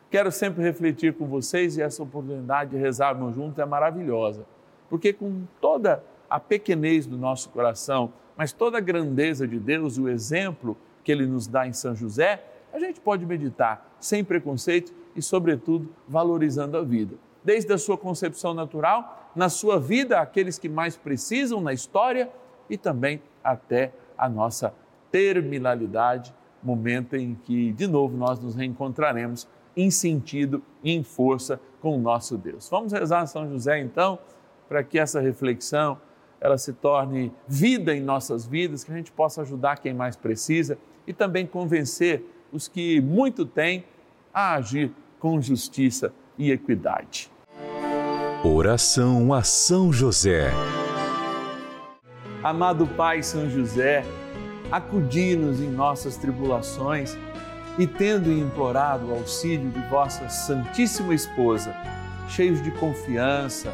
Quero 0.09 0.31
sempre 0.31 0.63
refletir 0.63 1.13
com 1.13 1.27
vocês 1.27 1.77
e 1.77 1.81
essa 1.83 2.01
oportunidade 2.01 2.71
de 2.71 2.77
rezarmos 2.77 3.35
juntos 3.35 3.59
é 3.59 3.65
maravilhosa, 3.65 4.43
porque 4.89 5.13
com 5.13 5.43
toda 5.61 6.03
a 6.27 6.39
pequenez 6.39 7.05
do 7.05 7.17
nosso 7.17 7.49
coração, 7.49 8.11
mas 8.35 8.51
toda 8.51 8.79
a 8.79 8.81
grandeza 8.81 9.47
de 9.47 9.59
Deus, 9.59 9.99
o 9.99 10.09
exemplo 10.09 10.75
que 11.09 11.13
Ele 11.13 11.25
nos 11.25 11.47
dá 11.47 11.65
em 11.65 11.73
São 11.73 11.95
José, 11.95 12.43
a 12.71 12.77
gente 12.77 13.01
pode 13.01 13.25
meditar 13.25 13.95
sem 13.99 14.23
preconceito 14.23 14.93
e, 15.15 15.23
sobretudo, 15.23 15.89
valorizando 16.07 16.77
a 16.77 16.83
vida. 16.83 17.15
Desde 17.43 17.73
a 17.73 17.79
sua 17.79 17.97
concepção 17.97 18.53
natural 18.53 19.31
na 19.35 19.49
sua 19.49 19.79
vida 19.79 20.19
aqueles 20.19 20.59
que 20.59 20.69
mais 20.69 20.95
precisam 20.95 21.61
na 21.61 21.73
história 21.73 22.29
e 22.69 22.77
também 22.77 23.23
até 23.43 23.91
a 24.15 24.29
nossa 24.29 24.71
terminalidade, 25.09 26.31
momento 26.61 27.15
em 27.15 27.33
que 27.33 27.73
de 27.73 27.87
novo 27.87 28.15
nós 28.15 28.39
nos 28.39 28.53
reencontraremos 28.53 29.47
em 29.75 29.89
sentido 29.89 30.61
e 30.83 30.91
em 30.91 31.01
força 31.01 31.59
com 31.81 31.97
o 31.97 31.99
nosso 31.99 32.37
Deus. 32.37 32.69
Vamos 32.69 32.93
rezar 32.93 33.25
São 33.25 33.49
José 33.49 33.79
então, 33.79 34.19
para 34.67 34.83
que 34.83 34.99
essa 34.99 35.19
reflexão 35.19 35.99
ela 36.41 36.57
se 36.57 36.73
torne 36.73 37.31
vida 37.47 37.95
em 37.95 38.01
nossas 38.01 38.45
vidas, 38.45 38.83
que 38.83 38.91
a 38.91 38.95
gente 38.95 39.11
possa 39.11 39.41
ajudar 39.41 39.77
quem 39.77 39.93
mais 39.93 40.15
precisa 40.15 40.77
e 41.05 41.13
também 41.13 41.45
convencer 41.45 42.23
os 42.51 42.67
que 42.67 43.01
muito 43.01 43.45
têm 43.45 43.83
a 44.33 44.55
agir 44.55 44.91
com 45.19 45.41
justiça 45.41 46.13
e 46.37 46.51
equidade. 46.51 47.29
Oração 48.43 49.33
a 49.33 49.43
São 49.43 49.91
José. 49.91 50.49
Amado 52.41 52.87
Pai 52.87 53.21
São 53.21 53.49
José, 53.49 54.05
acudi-nos 54.71 55.59
em 55.59 55.69
nossas 55.69 56.15
tribulações 56.15 57.17
e, 57.77 57.85
tendo 57.85 58.31
implorado 58.31 59.07
o 59.07 59.13
auxílio 59.13 59.69
de 59.69 59.81
vossa 59.89 60.29
Santíssima 60.29 61.13
Esposa, 61.13 61.75
cheios 62.29 62.61
de 62.61 62.71
confiança, 62.71 63.73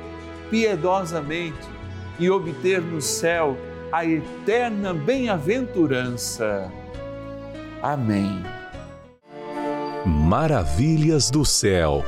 piedosamente 0.51 1.67
e 2.19 2.29
obter 2.29 2.81
no 2.81 3.01
céu 3.01 3.57
a 3.91 4.05
eterna 4.05 4.93
bem-aventurança. 4.93 6.71
Amém. 7.81 8.43
Maravilhas 10.05 11.31
do 11.31 11.43
céu. 11.43 12.03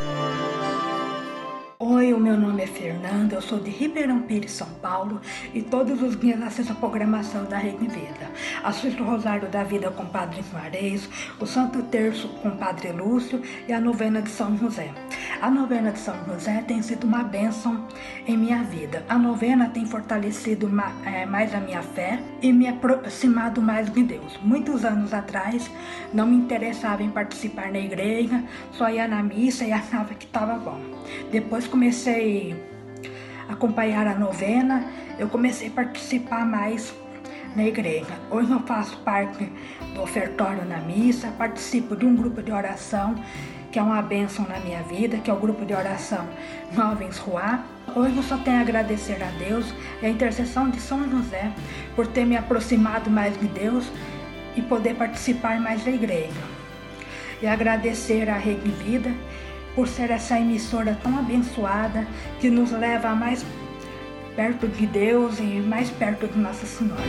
Fernanda, 3.13 3.35
eu 3.35 3.41
sou 3.43 3.59
de 3.59 3.69
Ribeirão 3.69 4.23
Pires, 4.23 4.53
São 4.53 4.67
Paulo, 4.81 5.21
e 5.53 5.61
todos 5.61 6.01
os 6.01 6.19
dias 6.19 6.41
assisto 6.41 6.73
a 6.73 6.75
programação 6.75 7.45
da 7.45 7.57
Rede 7.57 7.87
Vida. 7.87 8.31
Assisto 8.63 9.03
o 9.03 9.05
Rosário 9.05 9.47
da 9.49 9.63
Vida 9.63 9.91
com 9.91 10.01
o 10.01 10.07
Padre 10.07 10.43
Juarez, 10.49 11.07
o 11.39 11.45
Santo 11.45 11.83
Terço 11.83 12.27
com 12.27 12.49
o 12.49 12.57
Padre 12.57 12.91
Lúcio 12.91 13.39
e 13.67 13.71
a 13.71 13.79
novena 13.79 14.19
de 14.19 14.31
São 14.31 14.57
José. 14.57 14.91
A 15.39 15.51
novena 15.51 15.91
de 15.91 15.99
São 15.99 16.15
José 16.25 16.63
tem 16.67 16.81
sido 16.81 17.03
uma 17.03 17.23
bênção 17.23 17.87
em 18.25 18.35
minha 18.35 18.63
vida. 18.63 19.05
A 19.07 19.15
novena 19.15 19.69
tem 19.69 19.85
fortalecido 19.85 20.71
é, 21.05 21.23
mais 21.27 21.53
a 21.53 21.59
minha 21.59 21.83
fé 21.83 22.19
e 22.41 22.51
me 22.51 22.67
aproximado 22.67 23.61
mais 23.61 23.93
de 23.93 24.01
Deus. 24.01 24.39
Muitos 24.41 24.83
anos 24.83 25.13
atrás, 25.13 25.69
não 26.11 26.25
me 26.25 26.35
interessava 26.35 27.03
em 27.03 27.11
participar 27.11 27.71
na 27.71 27.79
igreja, 27.79 28.43
só 28.71 28.89
ia 28.89 29.07
na 29.07 29.21
missa 29.21 29.65
e 29.65 29.71
achava 29.71 30.15
que 30.15 30.25
estava 30.25 30.55
bom. 30.55 30.81
Depois 31.29 31.67
comecei 31.67 32.72
acompanhar 33.47 34.07
a 34.07 34.15
novena, 34.15 34.83
eu 35.17 35.27
comecei 35.27 35.67
a 35.67 35.71
participar 35.71 36.45
mais 36.45 36.93
na 37.55 37.63
igreja. 37.65 38.19
Hoje 38.31 38.51
eu 38.51 38.59
faço 38.61 38.97
parte 38.99 39.51
do 39.93 40.01
ofertório 40.01 40.65
na 40.65 40.77
missa, 40.79 41.27
participo 41.37 41.95
de 41.95 42.05
um 42.05 42.15
grupo 42.15 42.41
de 42.41 42.51
oração 42.51 43.15
que 43.73 43.79
é 43.79 43.81
uma 43.81 44.03
bênção 44.03 44.45
na 44.47 44.59
minha 44.59 44.83
vida, 44.83 45.17
que 45.17 45.31
é 45.31 45.33
o 45.33 45.39
grupo 45.39 45.65
de 45.65 45.73
oração 45.73 46.27
Jovens 46.75 47.17
Ruá. 47.17 47.63
Hoje 47.95 48.15
eu 48.17 48.21
só 48.21 48.37
tenho 48.37 48.57
a 48.57 48.61
agradecer 48.61 49.17
a 49.23 49.31
Deus 49.43 49.73
e 49.99 50.05
a 50.05 50.09
intercessão 50.09 50.69
de 50.69 50.79
São 50.79 51.09
José 51.09 51.51
por 51.95 52.05
ter 52.05 52.23
me 52.23 52.37
aproximado 52.37 53.09
mais 53.09 53.35
de 53.39 53.47
Deus 53.47 53.91
e 54.55 54.61
poder 54.61 54.93
participar 54.93 55.59
mais 55.59 55.83
da 55.83 55.89
igreja. 55.89 56.39
E 57.41 57.47
agradecer 57.47 58.29
à 58.29 58.37
Rede 58.37 58.69
Vida 58.69 59.11
por 59.75 59.87
ser 59.87 60.11
essa 60.11 60.39
emissora 60.39 60.97
tão 61.01 61.17
abençoada 61.17 62.07
que 62.39 62.49
nos 62.49 62.71
leva 62.71 63.15
mais 63.15 63.45
perto 64.35 64.67
de 64.67 64.85
Deus 64.87 65.39
e 65.39 65.43
mais 65.43 65.89
perto 65.89 66.27
de 66.27 66.37
Nossa 66.37 66.65
Senhora. 66.65 67.01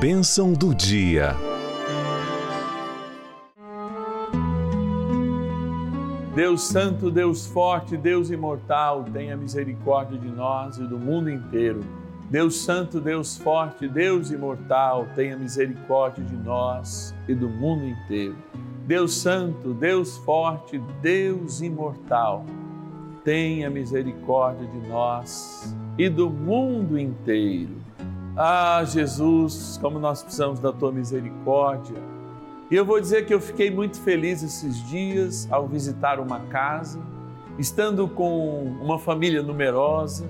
Bênção 0.00 0.52
do 0.52 0.74
dia. 0.74 1.34
Deus 6.34 6.64
Santo, 6.64 7.12
Deus 7.12 7.46
Forte, 7.46 7.96
Deus 7.96 8.28
Imortal, 8.28 9.04
tenha 9.04 9.36
misericórdia 9.36 10.18
de 10.18 10.28
nós 10.28 10.78
e 10.78 10.82
do 10.82 10.98
mundo 10.98 11.30
inteiro. 11.30 11.80
Deus 12.34 12.56
Santo, 12.64 13.00
Deus 13.00 13.36
Forte, 13.36 13.86
Deus 13.86 14.32
Imortal, 14.32 15.06
tenha 15.14 15.36
misericórdia 15.36 16.24
de 16.24 16.34
nós 16.34 17.14
e 17.28 17.32
do 17.32 17.48
mundo 17.48 17.86
inteiro. 17.86 18.34
Deus 18.84 19.14
Santo, 19.14 19.72
Deus 19.72 20.16
Forte, 20.16 20.82
Deus 21.00 21.60
Imortal, 21.60 22.44
tenha 23.22 23.70
misericórdia 23.70 24.66
de 24.66 24.88
nós 24.88 25.76
e 25.96 26.08
do 26.08 26.28
mundo 26.28 26.98
inteiro. 26.98 27.76
Ah, 28.36 28.82
Jesus, 28.84 29.78
como 29.80 30.00
nós 30.00 30.20
precisamos 30.20 30.58
da 30.58 30.72
tua 30.72 30.90
misericórdia. 30.90 32.02
E 32.68 32.74
eu 32.74 32.84
vou 32.84 33.00
dizer 33.00 33.26
que 33.26 33.32
eu 33.32 33.40
fiquei 33.40 33.70
muito 33.70 34.00
feliz 34.00 34.42
esses 34.42 34.84
dias 34.88 35.46
ao 35.52 35.68
visitar 35.68 36.18
uma 36.18 36.40
casa, 36.46 37.00
estando 37.60 38.08
com 38.08 38.64
uma 38.82 38.98
família 38.98 39.40
numerosa 39.40 40.28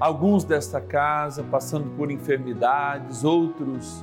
alguns 0.00 0.44
desta 0.44 0.80
casa 0.80 1.42
passando 1.42 1.90
por 1.96 2.10
enfermidades, 2.10 3.22
outros 3.22 4.02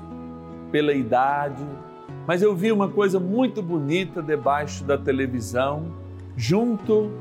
pela 0.71 0.93
idade. 0.93 1.65
Mas 2.27 2.41
eu 2.41 2.55
vi 2.55 2.71
uma 2.71 2.88
coisa 2.88 3.19
muito 3.19 3.62
bonita 3.62 4.21
debaixo 4.21 4.83
da 4.83 4.97
televisão, 4.97 5.91
junto 6.36 7.12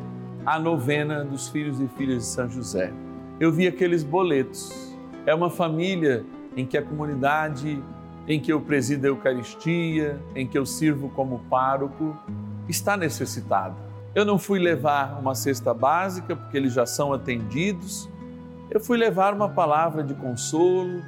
à 0.44 0.58
novena 0.58 1.24
dos 1.24 1.48
filhos 1.48 1.80
e 1.80 1.88
filhas 1.96 2.18
de 2.18 2.24
São 2.26 2.48
José. 2.48 2.92
Eu 3.40 3.50
vi 3.50 3.66
aqueles 3.66 4.04
boletos. 4.04 4.94
É 5.24 5.34
uma 5.34 5.48
família 5.48 6.24
em 6.56 6.66
que 6.66 6.76
a 6.76 6.82
comunidade 6.82 7.82
em 8.28 8.40
que 8.40 8.52
eu 8.52 8.60
presido 8.60 9.06
a 9.06 9.10
Eucaristia, 9.10 10.20
em 10.34 10.46
que 10.46 10.58
eu 10.58 10.66
sirvo 10.66 11.08
como 11.10 11.38
pároco, 11.48 12.16
está 12.68 12.96
necessitada. 12.96 13.74
Eu 14.14 14.24
não 14.24 14.38
fui 14.38 14.58
levar 14.58 15.18
uma 15.20 15.34
cesta 15.34 15.72
básica, 15.72 16.34
porque 16.34 16.56
eles 16.56 16.72
já 16.72 16.86
são 16.86 17.12
atendidos, 17.12 18.08
eu 18.70 18.80
fui 18.80 18.98
levar 18.98 19.32
uma 19.32 19.48
palavra 19.48 20.02
de 20.02 20.14
consolo, 20.14 21.02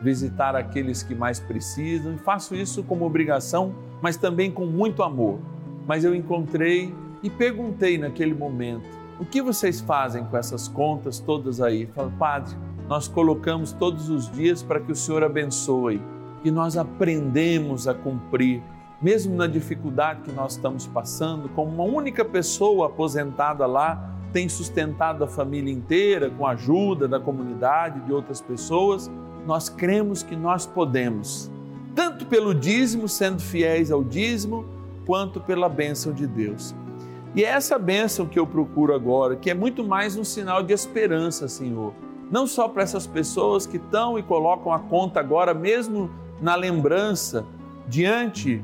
visitar 0.00 0.54
aqueles 0.54 1.02
que 1.02 1.14
mais 1.14 1.40
precisam 1.40 2.14
e 2.14 2.18
faço 2.18 2.54
isso 2.54 2.82
como 2.82 3.04
obrigação, 3.04 3.74
mas 4.00 4.16
também 4.16 4.50
com 4.50 4.66
muito 4.66 5.02
amor. 5.02 5.38
Mas 5.86 6.04
eu 6.04 6.14
encontrei 6.14 6.94
e 7.22 7.30
perguntei 7.30 7.98
naquele 7.98 8.34
momento: 8.34 8.86
o 9.18 9.24
que 9.24 9.42
vocês 9.42 9.80
fazem 9.80 10.24
com 10.24 10.36
essas 10.36 10.68
contas 10.68 11.18
todas 11.18 11.60
aí? 11.60 11.86
Falo, 11.86 12.12
Padre, 12.18 12.54
nós 12.88 13.08
colocamos 13.08 13.72
todos 13.72 14.08
os 14.08 14.30
dias 14.30 14.62
para 14.62 14.80
que 14.80 14.92
o 14.92 14.96
Senhor 14.96 15.24
abençoe 15.24 16.00
e 16.44 16.50
nós 16.50 16.76
aprendemos 16.76 17.88
a 17.88 17.94
cumprir, 17.94 18.62
mesmo 19.02 19.34
na 19.34 19.46
dificuldade 19.46 20.22
que 20.22 20.32
nós 20.32 20.52
estamos 20.52 20.86
passando, 20.86 21.48
como 21.48 21.72
uma 21.72 21.84
única 21.84 22.24
pessoa 22.24 22.86
aposentada 22.86 23.66
lá 23.66 24.14
tem 24.32 24.48
sustentado 24.48 25.24
a 25.24 25.26
família 25.26 25.72
inteira 25.72 26.30
com 26.30 26.46
a 26.46 26.50
ajuda 26.50 27.08
da 27.08 27.18
comunidade, 27.18 28.00
de 28.00 28.12
outras 28.12 28.40
pessoas, 28.40 29.10
nós 29.46 29.68
cremos 29.68 30.22
que 30.22 30.36
nós 30.36 30.66
podemos, 30.66 31.50
tanto 31.94 32.26
pelo 32.26 32.54
dízimo, 32.54 33.08
sendo 33.08 33.40
fiéis 33.40 33.90
ao 33.90 34.04
dízimo, 34.04 34.66
quanto 35.06 35.40
pela 35.40 35.68
bênção 35.68 36.12
de 36.12 36.26
Deus. 36.26 36.74
E 37.34 37.44
é 37.44 37.48
essa 37.48 37.78
bênção 37.78 38.26
que 38.26 38.38
eu 38.38 38.46
procuro 38.46 38.94
agora, 38.94 39.36
que 39.36 39.50
é 39.50 39.54
muito 39.54 39.82
mais 39.82 40.16
um 40.16 40.24
sinal 40.24 40.62
de 40.62 40.72
esperança, 40.72 41.48
Senhor. 41.48 41.94
Não 42.30 42.46
só 42.46 42.68
para 42.68 42.82
essas 42.82 43.06
pessoas 43.06 43.66
que 43.66 43.78
estão 43.78 44.18
e 44.18 44.22
colocam 44.22 44.72
a 44.72 44.78
conta 44.78 45.20
agora, 45.20 45.54
mesmo 45.54 46.10
na 46.40 46.54
lembrança, 46.54 47.44
diante 47.86 48.62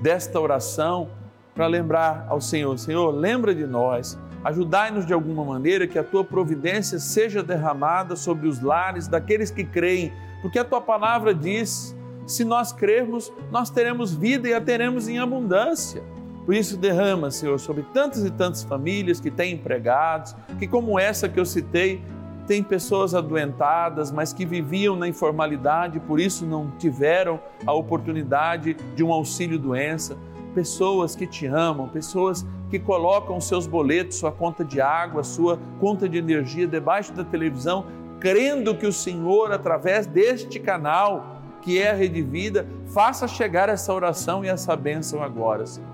desta 0.00 0.40
oração, 0.40 1.10
para 1.54 1.66
lembrar 1.66 2.26
ao 2.28 2.40
Senhor: 2.40 2.78
Senhor, 2.78 3.10
lembra 3.10 3.54
de 3.54 3.66
nós 3.66 4.18
Ajudai-nos 4.44 5.06
de 5.06 5.12
alguma 5.12 5.44
maneira 5.44 5.86
que 5.86 5.98
a 5.98 6.02
tua 6.02 6.24
providência 6.24 6.98
seja 6.98 7.42
derramada 7.42 8.16
sobre 8.16 8.48
os 8.48 8.60
lares 8.60 9.06
daqueles 9.06 9.50
que 9.50 9.62
creem, 9.62 10.12
porque 10.40 10.58
a 10.58 10.64
tua 10.64 10.80
palavra 10.80 11.32
diz: 11.32 11.96
se 12.26 12.44
nós 12.44 12.72
crermos, 12.72 13.32
nós 13.52 13.70
teremos 13.70 14.12
vida 14.12 14.48
e 14.48 14.54
a 14.54 14.60
teremos 14.60 15.08
em 15.08 15.18
abundância. 15.18 16.02
Por 16.44 16.54
isso, 16.54 16.76
derrama, 16.76 17.30
Senhor, 17.30 17.58
sobre 17.60 17.84
tantas 17.94 18.24
e 18.24 18.30
tantas 18.30 18.64
famílias 18.64 19.20
que 19.20 19.30
têm 19.30 19.54
empregados, 19.54 20.34
que, 20.58 20.66
como 20.66 20.98
essa 20.98 21.28
que 21.28 21.38
eu 21.38 21.46
citei, 21.46 22.02
tem 22.48 22.64
pessoas 22.64 23.14
adoentadas, 23.14 24.10
mas 24.10 24.32
que 24.32 24.44
viviam 24.44 24.96
na 24.96 25.06
informalidade, 25.06 26.00
por 26.00 26.18
isso 26.18 26.44
não 26.44 26.72
tiveram 26.78 27.38
a 27.64 27.72
oportunidade 27.72 28.74
de 28.96 29.04
um 29.04 29.12
auxílio 29.12 29.56
doença 29.56 30.16
pessoas 30.54 31.16
que 31.16 31.26
te 31.26 31.46
amam, 31.46 31.88
pessoas 31.88 32.46
que 32.70 32.78
colocam 32.78 33.40
seus 33.40 33.66
boletos, 33.66 34.18
sua 34.18 34.32
conta 34.32 34.64
de 34.64 34.80
água, 34.80 35.22
sua 35.22 35.58
conta 35.80 36.08
de 36.08 36.18
energia 36.18 36.66
debaixo 36.66 37.12
da 37.12 37.24
televisão, 37.24 37.86
crendo 38.18 38.74
que 38.74 38.86
o 38.86 38.92
Senhor, 38.92 39.52
através 39.52 40.06
deste 40.06 40.58
canal, 40.60 41.42
que 41.60 41.80
é 41.80 41.90
a 41.90 41.94
Rede 41.94 42.22
Vida, 42.22 42.66
faça 42.86 43.28
chegar 43.28 43.68
essa 43.68 43.92
oração 43.92 44.44
e 44.44 44.48
essa 44.48 44.74
bênção 44.74 45.22
agora, 45.22 45.66
Senhor. 45.66 45.91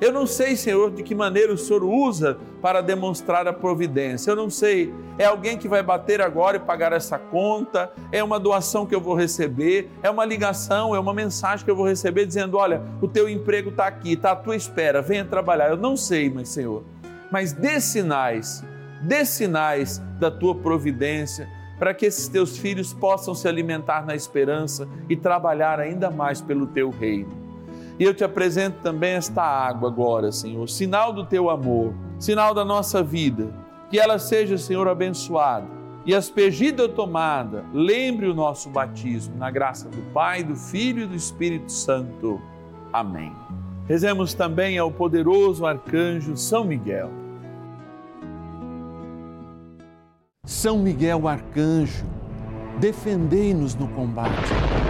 Eu 0.00 0.12
não 0.12 0.26
sei, 0.26 0.56
Senhor, 0.56 0.90
de 0.90 1.02
que 1.02 1.14
maneira 1.14 1.52
o 1.52 1.58
Senhor 1.58 1.84
usa 1.84 2.38
para 2.62 2.80
demonstrar 2.80 3.46
a 3.46 3.52
providência. 3.52 4.30
Eu 4.30 4.36
não 4.36 4.48
sei. 4.48 4.94
É 5.18 5.26
alguém 5.26 5.58
que 5.58 5.68
vai 5.68 5.82
bater 5.82 6.22
agora 6.22 6.56
e 6.56 6.60
pagar 6.60 6.94
essa 6.94 7.18
conta? 7.18 7.92
É 8.10 8.24
uma 8.24 8.40
doação 8.40 8.86
que 8.86 8.94
eu 8.94 9.00
vou 9.00 9.14
receber? 9.14 9.90
É 10.02 10.08
uma 10.08 10.24
ligação? 10.24 10.94
É 10.94 10.98
uma 10.98 11.12
mensagem 11.12 11.64
que 11.64 11.70
eu 11.70 11.76
vou 11.76 11.86
receber 11.86 12.24
dizendo: 12.24 12.56
olha, 12.56 12.80
o 13.02 13.06
teu 13.06 13.28
emprego 13.28 13.68
está 13.68 13.86
aqui, 13.86 14.14
está 14.14 14.30
à 14.30 14.36
tua 14.36 14.56
espera, 14.56 15.02
venha 15.02 15.24
trabalhar. 15.24 15.68
Eu 15.68 15.76
não 15.76 15.98
sei, 15.98 16.30
mas 16.30 16.48
Senhor. 16.48 16.82
Mas 17.30 17.52
dê 17.52 17.78
sinais, 17.78 18.64
dê 19.02 19.24
sinais 19.26 19.98
da 20.18 20.30
tua 20.30 20.54
providência 20.54 21.46
para 21.78 21.92
que 21.92 22.06
esses 22.06 22.26
teus 22.26 22.56
filhos 22.56 22.92
possam 22.92 23.34
se 23.34 23.46
alimentar 23.46 24.04
na 24.04 24.14
esperança 24.14 24.88
e 25.08 25.16
trabalhar 25.16 25.78
ainda 25.78 26.10
mais 26.10 26.40
pelo 26.40 26.66
teu 26.66 26.90
reino. 26.90 27.39
E 28.00 28.04
eu 28.04 28.14
te 28.14 28.24
apresento 28.24 28.78
também 28.82 29.12
esta 29.12 29.42
água 29.42 29.90
agora, 29.90 30.32
Senhor, 30.32 30.66
sinal 30.70 31.12
do 31.12 31.26
teu 31.26 31.50
amor, 31.50 31.92
sinal 32.18 32.54
da 32.54 32.64
nossa 32.64 33.02
vida. 33.02 33.52
Que 33.90 34.00
ela 34.00 34.18
seja, 34.18 34.56
Senhor, 34.56 34.88
abençoada 34.88 35.66
e 36.06 36.14
aspergida 36.14 36.84
ou 36.84 36.88
tomada, 36.88 37.62
lembre 37.74 38.26
o 38.26 38.34
nosso 38.34 38.70
batismo, 38.70 39.36
na 39.36 39.50
graça 39.50 39.86
do 39.90 40.00
Pai, 40.14 40.42
do 40.42 40.56
Filho 40.56 41.02
e 41.02 41.06
do 41.08 41.14
Espírito 41.14 41.70
Santo. 41.70 42.40
Amém. 42.90 43.36
Rezemos 43.86 44.32
também 44.32 44.78
ao 44.78 44.90
poderoso 44.90 45.66
arcanjo 45.66 46.38
São 46.38 46.64
Miguel. 46.64 47.10
São 50.46 50.78
Miguel, 50.78 51.28
arcanjo, 51.28 52.06
defendei-nos 52.80 53.74
no 53.74 53.88
combate 53.88 54.89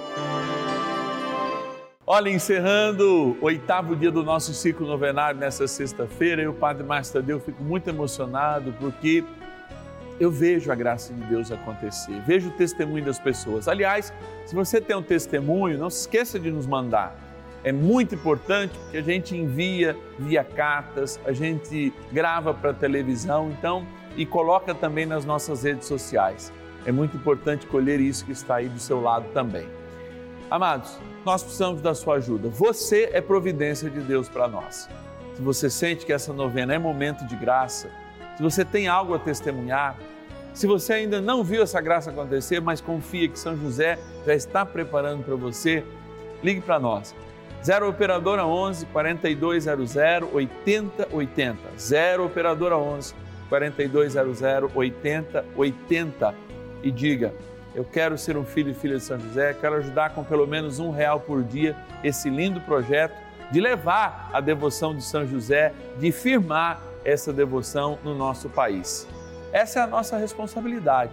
Olha, 2.13 2.29
encerrando 2.29 3.37
o 3.39 3.45
oitavo 3.45 3.95
dia 3.95 4.11
do 4.11 4.21
nosso 4.21 4.53
ciclo 4.53 4.85
novenário 4.85 5.39
nessa 5.39 5.65
sexta-feira, 5.65 6.41
eu, 6.41 6.53
Padre 6.53 6.83
Márcio 6.83 7.13
Tadeu, 7.13 7.39
fico 7.39 7.63
muito 7.63 7.89
emocionado 7.89 8.73
porque 8.81 9.23
eu 10.19 10.29
vejo 10.29 10.69
a 10.73 10.75
graça 10.75 11.13
de 11.13 11.21
Deus 11.21 11.53
acontecer, 11.53 12.21
vejo 12.27 12.49
o 12.49 12.51
testemunho 12.51 13.05
das 13.05 13.17
pessoas. 13.17 13.69
Aliás, 13.69 14.11
se 14.45 14.53
você 14.53 14.81
tem 14.81 14.93
um 14.93 15.01
testemunho, 15.01 15.77
não 15.77 15.89
se 15.89 16.01
esqueça 16.01 16.37
de 16.37 16.51
nos 16.51 16.67
mandar. 16.67 17.15
É 17.63 17.71
muito 17.71 18.13
importante 18.13 18.77
porque 18.77 18.97
a 18.97 19.03
gente 19.03 19.37
envia 19.37 19.95
via 20.19 20.43
cartas, 20.43 21.17
a 21.23 21.31
gente 21.31 21.93
grava 22.11 22.53
para 22.53 22.73
televisão, 22.73 23.49
então 23.57 23.87
e 24.17 24.25
coloca 24.25 24.75
também 24.75 25.05
nas 25.05 25.23
nossas 25.23 25.63
redes 25.63 25.87
sociais. 25.87 26.51
É 26.85 26.91
muito 26.91 27.15
importante 27.15 27.65
colher 27.67 28.01
isso 28.01 28.25
que 28.25 28.33
está 28.33 28.55
aí 28.55 28.67
do 28.67 28.79
seu 28.79 28.99
lado 28.99 29.27
também. 29.33 29.79
Amados, 30.51 30.99
nós 31.23 31.41
precisamos 31.41 31.81
da 31.81 31.95
sua 31.95 32.15
ajuda. 32.15 32.49
Você 32.49 33.09
é 33.13 33.21
providência 33.21 33.89
de 33.89 34.01
Deus 34.01 34.27
para 34.27 34.49
nós. 34.49 34.89
Se 35.33 35.41
você 35.41 35.69
sente 35.69 36.05
que 36.05 36.11
essa 36.11 36.33
novena 36.33 36.73
é 36.73 36.77
momento 36.77 37.25
de 37.25 37.37
graça, 37.37 37.89
se 38.35 38.43
você 38.43 38.65
tem 38.65 38.85
algo 38.85 39.13
a 39.13 39.19
testemunhar, 39.19 39.95
se 40.53 40.67
você 40.67 40.91
ainda 40.91 41.21
não 41.21 41.41
viu 41.41 41.63
essa 41.63 41.79
graça 41.79 42.09
acontecer, 42.09 42.59
mas 42.59 42.81
confia 42.81 43.29
que 43.29 43.39
São 43.39 43.55
José 43.55 43.97
já 44.25 44.35
está 44.35 44.65
preparando 44.65 45.23
para 45.23 45.35
você, 45.35 45.85
ligue 46.43 46.59
para 46.59 46.77
nós. 46.81 47.15
0 47.63 47.87
Operadora 47.87 48.45
11 48.45 48.87
4200 48.87 50.33
8080. 50.33 51.59
0 51.79 52.25
Operadora 52.25 52.77
11 52.77 53.15
4200 53.47 54.75
8080 54.75 56.35
e 56.83 56.91
diga 56.91 57.33
eu 57.73 57.85
quero 57.85 58.17
ser 58.17 58.35
um 58.37 58.43
filho 58.43 58.71
e 58.71 58.73
filha 58.73 58.97
de 58.97 59.03
São 59.03 59.19
José, 59.19 59.53
quero 59.53 59.75
ajudar 59.75 60.13
com 60.13 60.23
pelo 60.23 60.45
menos 60.45 60.79
um 60.79 60.91
real 60.91 61.19
por 61.19 61.43
dia 61.43 61.75
esse 62.03 62.29
lindo 62.29 62.59
projeto 62.61 63.15
de 63.51 63.59
levar 63.59 64.29
a 64.33 64.39
devoção 64.39 64.95
de 64.95 65.03
São 65.03 65.25
José, 65.25 65.73
de 65.97 66.11
firmar 66.11 66.81
essa 67.03 67.33
devoção 67.33 67.97
no 68.03 68.15
nosso 68.15 68.49
país. 68.49 69.07
Essa 69.51 69.79
é 69.79 69.83
a 69.83 69.87
nossa 69.87 70.17
responsabilidade. 70.17 71.11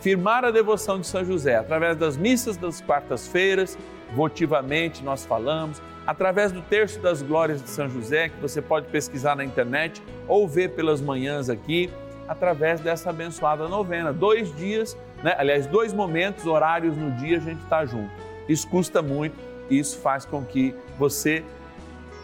Firmar 0.00 0.44
a 0.44 0.50
devoção 0.50 1.00
de 1.00 1.06
São 1.06 1.24
José 1.24 1.56
através 1.56 1.96
das 1.96 2.16
missas 2.16 2.56
das 2.56 2.80
quartas-feiras, 2.80 3.76
votivamente 4.14 5.04
nós 5.04 5.26
falamos, 5.26 5.82
através 6.06 6.52
do 6.52 6.62
terço 6.62 6.98
das 7.00 7.22
glórias 7.22 7.62
de 7.62 7.68
São 7.68 7.88
José, 7.88 8.28
que 8.28 8.40
você 8.40 8.62
pode 8.62 8.86
pesquisar 8.88 9.36
na 9.36 9.44
internet 9.44 10.02
ou 10.26 10.48
ver 10.48 10.70
pelas 10.70 11.00
manhãs 11.00 11.50
aqui, 11.50 11.90
através 12.26 12.80
dessa 12.80 13.10
abençoada 13.10 13.68
novena. 13.68 14.12
Dois 14.12 14.54
dias 14.56 14.96
né? 15.22 15.34
aliás, 15.38 15.66
dois 15.66 15.92
momentos, 15.92 16.46
horários 16.46 16.96
no 16.96 17.10
dia 17.12 17.38
a 17.38 17.40
gente 17.40 17.62
está 17.62 17.84
junto. 17.84 18.10
Isso 18.48 18.68
custa 18.68 19.02
muito 19.02 19.36
e 19.68 19.78
isso 19.78 19.98
faz 19.98 20.24
com 20.24 20.44
que 20.44 20.74
você 20.98 21.44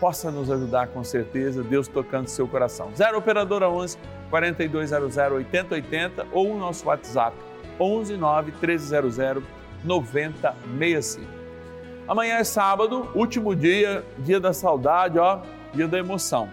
possa 0.00 0.30
nos 0.30 0.50
ajudar 0.50 0.88
com 0.88 1.02
certeza, 1.02 1.62
Deus 1.62 1.88
tocando 1.88 2.28
seu 2.28 2.46
coração. 2.46 2.90
0 2.94 3.18
Operadora 3.18 3.68
11 3.68 3.96
4200 4.30 5.16
8080 5.16 6.26
ou 6.32 6.52
o 6.52 6.58
nosso 6.58 6.86
WhatsApp 6.86 7.36
11 7.78 8.16
9 8.16 8.52
1300 8.52 9.42
9065. 9.84 11.36
Amanhã 12.08 12.36
é 12.36 12.44
sábado, 12.44 13.08
último 13.14 13.54
dia, 13.54 14.04
dia 14.18 14.38
da 14.38 14.52
saudade, 14.52 15.18
ó, 15.18 15.40
dia 15.74 15.88
da 15.88 15.98
emoção. 15.98 16.48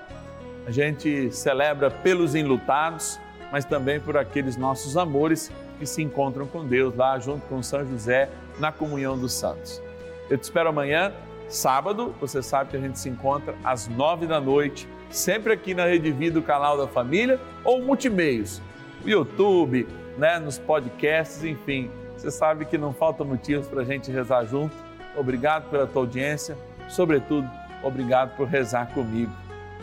A 0.65 0.71
gente 0.71 1.31
celebra 1.31 1.91
pelos 1.91 2.33
enlutados, 2.33 3.19
mas 3.51 3.65
também 3.65 3.99
por 3.99 4.17
aqueles 4.17 4.57
nossos 4.57 4.97
amores 4.97 5.51
que 5.83 5.89
se 5.89 6.01
encontram 6.01 6.47
com 6.47 6.65
Deus 6.65 6.95
lá 6.95 7.19
junto 7.19 7.45
com 7.47 7.61
São 7.61 7.85
José 7.85 8.29
na 8.57 8.71
comunhão 8.71 9.17
dos 9.17 9.33
santos. 9.33 9.81
Eu 10.29 10.37
te 10.37 10.43
espero 10.43 10.69
amanhã, 10.69 11.11
sábado, 11.49 12.15
você 12.21 12.41
sabe 12.41 12.71
que 12.71 12.77
a 12.77 12.79
gente 12.79 12.97
se 12.97 13.09
encontra 13.09 13.53
às 13.63 13.87
nove 13.89 14.25
da 14.25 14.39
noite, 14.39 14.87
sempre 15.09 15.51
aqui 15.51 15.73
na 15.73 15.85
Rede 15.85 16.09
Vida, 16.11 16.39
o 16.39 16.41
canal 16.41 16.77
da 16.77 16.87
família, 16.87 17.39
ou 17.65 17.81
multimeios, 17.81 18.61
YouTube, 19.05 19.85
né, 20.17 20.39
nos 20.39 20.57
podcasts, 20.57 21.43
enfim. 21.43 21.91
Você 22.15 22.31
sabe 22.31 22.63
que 22.63 22.77
não 22.77 22.93
falta 22.93 23.23
motivos 23.25 23.67
para 23.67 23.81
a 23.81 23.85
gente 23.85 24.09
rezar 24.09 24.45
junto. 24.45 24.73
Obrigado 25.17 25.69
pela 25.69 25.85
tua 25.85 26.03
audiência, 26.03 26.57
sobretudo, 26.87 27.49
obrigado 27.83 28.37
por 28.37 28.47
rezar 28.47 28.87
comigo. 28.93 29.31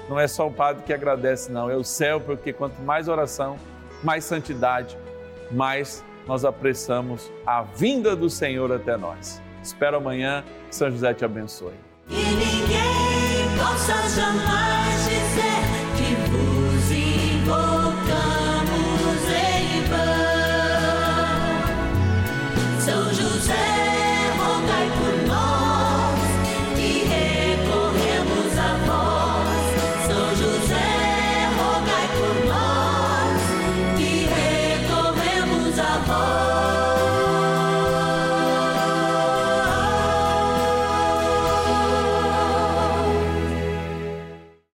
Não 0.09 0.19
é 0.19 0.27
só 0.27 0.49
o 0.49 0.51
padre 0.51 0.83
que 0.83 0.95
agradece, 0.95 1.53
não, 1.53 1.69
é 1.69 1.77
o 1.77 1.85
céu, 1.85 2.21
porque 2.21 2.55
quanto 2.55 2.81
mais 2.81 3.07
oração, 3.07 3.57
mais 4.03 4.25
santidade 4.25 4.97
mais 5.51 6.05
nós 6.27 6.45
apressamos 6.45 7.31
a 7.47 7.63
vinda 7.63 8.15
do 8.15 8.31
Senhor 8.31 8.73
até 8.73 8.97
nós. 8.97 9.41
Espero 9.63 9.97
amanhã, 9.97 10.45
São 10.71 10.91
José 10.91 11.13
te 11.13 11.25
abençoe. 11.25 11.75